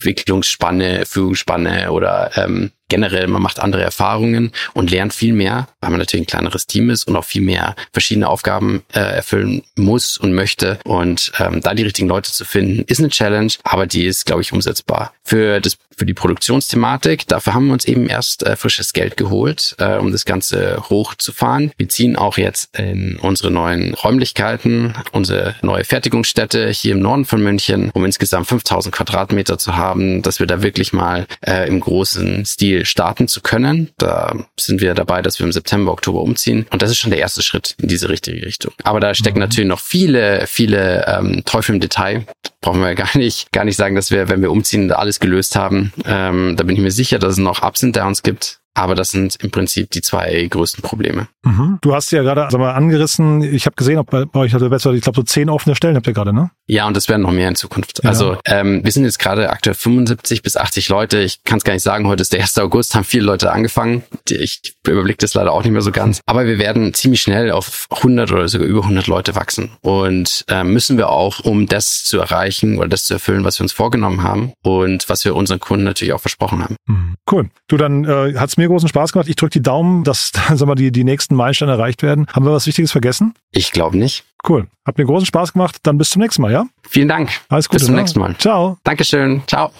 Entwicklungsspanne, 0.04 1.06
Führungsspanne 1.06 1.90
oder 1.90 2.30
ähm, 2.36 2.72
generell, 2.88 3.26
man 3.26 3.42
macht 3.42 3.58
andere 3.58 3.82
Erfahrungen 3.82 4.52
und 4.74 4.90
lernt 4.90 5.14
viel 5.14 5.32
mehr, 5.32 5.68
weil 5.80 5.90
man 5.90 5.98
natürlich 5.98 6.24
ein 6.24 6.30
kleineres 6.30 6.66
Team 6.66 6.90
ist 6.90 7.04
und 7.04 7.16
auch 7.16 7.24
viel 7.24 7.42
mehr 7.42 7.74
verschiedene 7.92 8.28
Aufgaben 8.28 8.82
äh, 8.92 9.00
erfüllen 9.00 9.62
muss 9.76 10.18
und 10.18 10.34
möchte. 10.34 10.78
Und 10.84 11.32
ähm, 11.38 11.60
da 11.62 11.74
die 11.74 11.82
richtigen 11.82 12.08
Leute 12.08 12.30
zu 12.30 12.44
finden, 12.44 12.84
ist 12.86 13.00
eine 13.00 13.08
Challenge, 13.08 13.52
aber 13.64 13.86
die 13.86 14.04
ist, 14.04 14.26
glaube 14.26 14.42
ich, 14.42 14.52
umsetzbar. 14.52 15.12
Für 15.24 15.60
das 15.60 15.78
für 15.96 16.06
die 16.06 16.14
Produktionsthematik, 16.14 17.28
dafür 17.28 17.54
haben 17.54 17.66
wir 17.66 17.72
uns 17.72 17.84
eben 17.84 18.08
erst 18.08 18.44
äh, 18.44 18.56
frisches 18.56 18.92
Geld 18.92 19.16
geholt, 19.16 19.76
äh, 19.78 19.96
um 19.96 20.12
das 20.12 20.24
Ganze 20.24 20.82
hochzufahren. 20.88 21.72
Wir 21.76 21.88
ziehen 21.88 22.16
auch 22.16 22.36
jetzt 22.36 22.76
in 22.76 23.16
unsere 23.20 23.50
neuen 23.50 23.94
Räumlichkeiten, 23.94 24.94
unsere 25.12 25.54
neue 25.62 25.84
Fertigungsstätte 25.84 26.68
hier 26.70 26.92
im 26.94 27.00
Norden 27.00 27.24
von 27.24 27.42
München, 27.42 27.90
um 27.94 28.04
insgesamt 28.04 28.48
5000 28.48 28.94
Quadratmeter 28.94 29.58
zu 29.58 29.76
haben, 29.76 29.93
dass 30.22 30.40
wir 30.40 30.46
da 30.46 30.62
wirklich 30.62 30.92
mal 30.92 31.26
äh, 31.46 31.68
im 31.68 31.80
großen 31.80 32.44
Stil 32.44 32.84
starten 32.86 33.28
zu 33.28 33.40
können. 33.40 33.90
Da 33.98 34.34
sind 34.58 34.80
wir 34.80 34.94
dabei, 34.94 35.22
dass 35.22 35.38
wir 35.38 35.46
im 35.46 35.52
September, 35.52 35.92
Oktober 35.92 36.20
umziehen. 36.20 36.66
Und 36.70 36.82
das 36.82 36.90
ist 36.90 36.98
schon 36.98 37.10
der 37.10 37.20
erste 37.20 37.42
Schritt 37.42 37.74
in 37.80 37.88
diese 37.88 38.08
richtige 38.08 38.44
Richtung. 38.44 38.72
Aber 38.82 39.00
da 39.00 39.14
stecken 39.14 39.38
mhm. 39.38 39.44
natürlich 39.44 39.68
noch 39.68 39.80
viele, 39.80 40.46
viele 40.46 41.06
ähm, 41.06 41.42
Teufel 41.44 41.74
im 41.74 41.80
Detail. 41.80 42.24
Brauchen 42.60 42.80
wir 42.80 42.94
gar 42.94 43.16
nicht, 43.16 43.52
gar 43.52 43.64
nicht 43.64 43.76
sagen, 43.76 43.94
dass 43.94 44.10
wir, 44.10 44.28
wenn 44.28 44.42
wir 44.42 44.50
umziehen, 44.50 44.90
alles 44.90 45.20
gelöst 45.20 45.56
haben. 45.56 45.92
Ähm, 46.06 46.56
da 46.56 46.64
bin 46.64 46.76
ich 46.76 46.82
mir 46.82 46.90
sicher, 46.90 47.18
dass 47.18 47.32
es 47.32 47.38
noch 47.38 47.62
Ups 47.62 47.82
und 47.82 47.96
Downs 47.96 48.22
gibt. 48.22 48.60
Aber 48.74 48.94
das 48.94 49.10
sind 49.10 49.36
im 49.36 49.50
Prinzip 49.50 49.90
die 49.90 50.02
zwei 50.02 50.46
größten 50.48 50.82
Probleme. 50.82 51.28
Mhm. 51.44 51.78
Du 51.80 51.94
hast 51.94 52.10
ja 52.10 52.22
gerade 52.22 52.48
sag 52.50 52.58
mal, 52.58 52.72
angerissen, 52.72 53.42
ich 53.42 53.66
habe 53.66 53.76
gesehen, 53.76 53.98
ob 53.98 54.10
bei, 54.10 54.24
bei 54.24 54.40
euch 54.40 54.52
hat 54.52 54.68
besser, 54.68 54.92
ich 54.92 55.02
glaube 55.02 55.16
so 55.16 55.22
zehn 55.22 55.48
offene 55.48 55.76
Stellen 55.76 55.96
habt 55.96 56.06
ihr 56.06 56.12
gerade, 56.12 56.32
ne? 56.32 56.50
Ja, 56.66 56.86
und 56.86 56.96
das 56.96 57.08
werden 57.08 57.22
noch 57.22 57.30
mehr 57.30 57.48
in 57.48 57.56
Zukunft. 57.56 58.02
Ja. 58.02 58.10
Also 58.10 58.38
ähm, 58.46 58.82
wir 58.82 58.90
sind 58.90 59.04
jetzt 59.04 59.18
gerade 59.18 59.50
aktuell 59.50 59.74
75 59.74 60.42
bis 60.42 60.56
80 60.56 60.88
Leute. 60.88 61.20
Ich 61.20 61.44
kann 61.44 61.58
es 61.58 61.64
gar 61.64 61.74
nicht 61.74 61.82
sagen, 61.82 62.06
heute 62.06 62.22
ist 62.22 62.32
der 62.32 62.40
1. 62.40 62.58
August, 62.58 62.94
haben 62.94 63.04
viele 63.04 63.24
Leute 63.24 63.52
angefangen. 63.52 64.02
Ich 64.28 64.74
überblicke 64.86 65.18
das 65.18 65.34
leider 65.34 65.52
auch 65.52 65.62
nicht 65.62 65.72
mehr 65.72 65.82
so 65.82 65.92
ganz. 65.92 66.20
Aber 66.26 66.46
wir 66.46 66.58
werden 66.58 66.94
ziemlich 66.94 67.20
schnell 67.20 67.50
auf 67.50 67.86
100 67.90 68.32
oder 68.32 68.48
sogar 68.48 68.66
über 68.66 68.80
100 68.80 69.06
Leute 69.06 69.34
wachsen. 69.34 69.70
Und 69.82 70.44
äh, 70.48 70.64
müssen 70.64 70.96
wir 70.96 71.10
auch, 71.10 71.40
um 71.40 71.66
das 71.66 72.04
zu 72.04 72.18
erreichen 72.18 72.78
oder 72.78 72.88
das 72.88 73.04
zu 73.04 73.14
erfüllen, 73.14 73.44
was 73.44 73.58
wir 73.58 73.64
uns 73.64 73.72
vorgenommen 73.72 74.22
haben 74.22 74.52
und 74.62 75.08
was 75.08 75.24
wir 75.24 75.36
unseren 75.36 75.60
Kunden 75.60 75.84
natürlich 75.84 76.14
auch 76.14 76.20
versprochen 76.20 76.62
haben. 76.62 76.76
Mhm. 76.86 77.14
Cool. 77.30 77.50
Du, 77.68 77.76
dann 77.76 78.04
äh, 78.04 78.34
hat's 78.36 78.56
mir 78.56 78.63
mir 78.64 78.68
großen 78.68 78.88
Spaß 78.88 79.12
gemacht. 79.12 79.28
Ich 79.28 79.36
drücke 79.36 79.50
die 79.50 79.62
Daumen, 79.62 80.04
dass 80.04 80.30
sagen 80.48 80.68
wir, 80.68 80.74
die, 80.74 80.92
die 80.92 81.04
nächsten 81.04 81.34
Meilensteine 81.34 81.72
erreicht 81.72 82.02
werden. 82.02 82.26
Haben 82.32 82.44
wir 82.44 82.52
was 82.52 82.66
Wichtiges 82.66 82.92
vergessen? 82.92 83.34
Ich 83.50 83.72
glaube 83.72 83.96
nicht. 83.96 84.24
Cool. 84.46 84.66
Hat 84.86 84.98
mir 84.98 85.04
großen 85.04 85.26
Spaß 85.26 85.52
gemacht. 85.52 85.78
Dann 85.82 85.98
bis 85.98 86.10
zum 86.10 86.22
nächsten 86.22 86.42
Mal, 86.42 86.52
ja? 86.52 86.66
Vielen 86.88 87.08
Dank. 87.08 87.30
Alles 87.48 87.68
Gute. 87.68 87.78
Bis 87.78 87.86
zum 87.86 87.94
ne? 87.94 88.00
nächsten 88.02 88.20
Mal. 88.20 88.36
Ciao. 88.36 88.78
Dankeschön. 88.84 89.42
Ciao. 89.46 89.70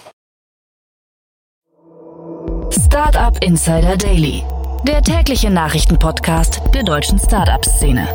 Startup 2.71 3.37
Insider 3.43 3.97
Daily, 3.97 4.43
der 4.87 5.03
tägliche 5.03 5.51
Nachrichtenpodcast 5.51 6.63
der 6.75 6.83
deutschen 6.83 7.19
Startup-Szene. 7.19 8.09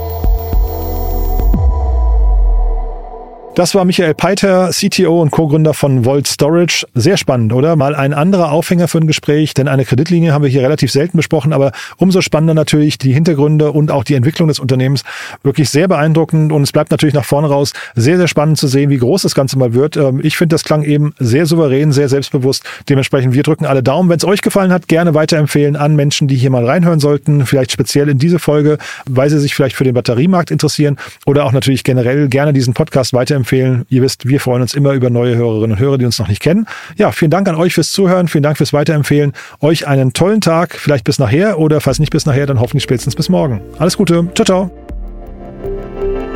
Das 3.59 3.75
war 3.75 3.83
Michael 3.83 4.13
Peiter, 4.13 4.69
CTO 4.71 5.21
und 5.21 5.31
Co-Gründer 5.31 5.73
von 5.73 6.05
Volt 6.05 6.27
Storage. 6.27 6.85
Sehr 6.93 7.17
spannend, 7.17 7.51
oder? 7.51 7.75
Mal 7.75 7.93
ein 7.93 8.13
anderer 8.13 8.53
Aufhänger 8.53 8.87
für 8.87 8.99
ein 8.99 9.05
Gespräch, 9.05 9.53
denn 9.53 9.67
eine 9.67 9.83
Kreditlinie 9.83 10.31
haben 10.31 10.43
wir 10.43 10.49
hier 10.49 10.61
relativ 10.61 10.93
selten 10.93 11.17
besprochen, 11.17 11.51
aber 11.51 11.73
umso 11.97 12.21
spannender 12.21 12.53
natürlich 12.53 12.99
die 12.99 13.11
Hintergründe 13.11 13.73
und 13.73 13.91
auch 13.91 14.05
die 14.05 14.13
Entwicklung 14.13 14.47
des 14.47 14.59
Unternehmens. 14.59 15.03
Wirklich 15.43 15.69
sehr 15.69 15.89
beeindruckend 15.89 16.53
und 16.53 16.61
es 16.61 16.71
bleibt 16.71 16.89
natürlich 16.91 17.13
nach 17.13 17.25
vorne 17.25 17.49
raus 17.49 17.73
sehr, 17.95 18.15
sehr 18.15 18.29
spannend 18.29 18.57
zu 18.59 18.69
sehen, 18.69 18.89
wie 18.91 18.97
groß 18.97 19.23
das 19.23 19.35
Ganze 19.35 19.57
mal 19.57 19.73
wird. 19.73 19.97
Ähm, 19.97 20.21
ich 20.23 20.37
finde, 20.37 20.53
das 20.53 20.63
klang 20.63 20.83
eben 20.83 21.13
sehr 21.19 21.45
souverän, 21.45 21.91
sehr 21.91 22.07
selbstbewusst. 22.07 22.63
Dementsprechend, 22.87 23.33
wir 23.33 23.43
drücken 23.43 23.65
alle 23.65 23.83
Daumen. 23.83 24.07
Wenn 24.07 24.19
es 24.19 24.23
euch 24.23 24.39
gefallen 24.39 24.71
hat, 24.71 24.87
gerne 24.87 25.15
weiterempfehlen 25.15 25.75
an 25.75 25.97
Menschen, 25.97 26.29
die 26.29 26.37
hier 26.37 26.49
mal 26.49 26.63
reinhören 26.63 27.01
sollten, 27.01 27.45
vielleicht 27.45 27.73
speziell 27.73 28.07
in 28.07 28.19
diese 28.19 28.39
Folge, 28.39 28.77
weil 29.05 29.29
sie 29.29 29.39
sich 29.39 29.53
vielleicht 29.53 29.75
für 29.75 29.83
den 29.83 29.95
Batteriemarkt 29.95 30.49
interessieren 30.49 30.95
oder 31.25 31.43
auch 31.43 31.51
natürlich 31.51 31.83
generell 31.83 32.29
gerne 32.29 32.53
diesen 32.53 32.73
Podcast 32.73 33.11
weiterempfehlen 33.11 33.48
empfehlen. 33.49 33.85
Ihr 33.89 34.03
wisst, 34.03 34.27
wir 34.27 34.39
freuen 34.39 34.61
uns 34.61 34.75
immer 34.75 34.93
über 34.93 35.09
neue 35.09 35.35
Hörerinnen 35.35 35.71
und 35.71 35.79
Hörer, 35.79 35.97
die 35.97 36.05
uns 36.05 36.19
noch 36.19 36.27
nicht 36.27 36.41
kennen. 36.41 36.67
Ja, 36.97 37.11
vielen 37.11 37.31
Dank 37.31 37.47
an 37.47 37.55
euch 37.55 37.73
fürs 37.73 37.91
Zuhören, 37.91 38.27
vielen 38.27 38.43
Dank 38.43 38.57
fürs 38.57 38.73
Weiterempfehlen. 38.73 39.33
Euch 39.59 39.87
einen 39.87 40.13
tollen 40.13 40.41
Tag, 40.41 40.75
vielleicht 40.75 41.03
bis 41.03 41.17
nachher 41.17 41.57
oder 41.57 41.81
falls 41.81 41.99
nicht 41.99 42.11
bis 42.11 42.25
nachher, 42.25 42.45
dann 42.45 42.59
hoffentlich 42.59 42.83
spätestens 42.83 43.15
bis 43.15 43.29
morgen. 43.29 43.61
Alles 43.79 43.97
Gute, 43.97 44.27
ciao, 44.35 44.45
ciao. 44.45 46.28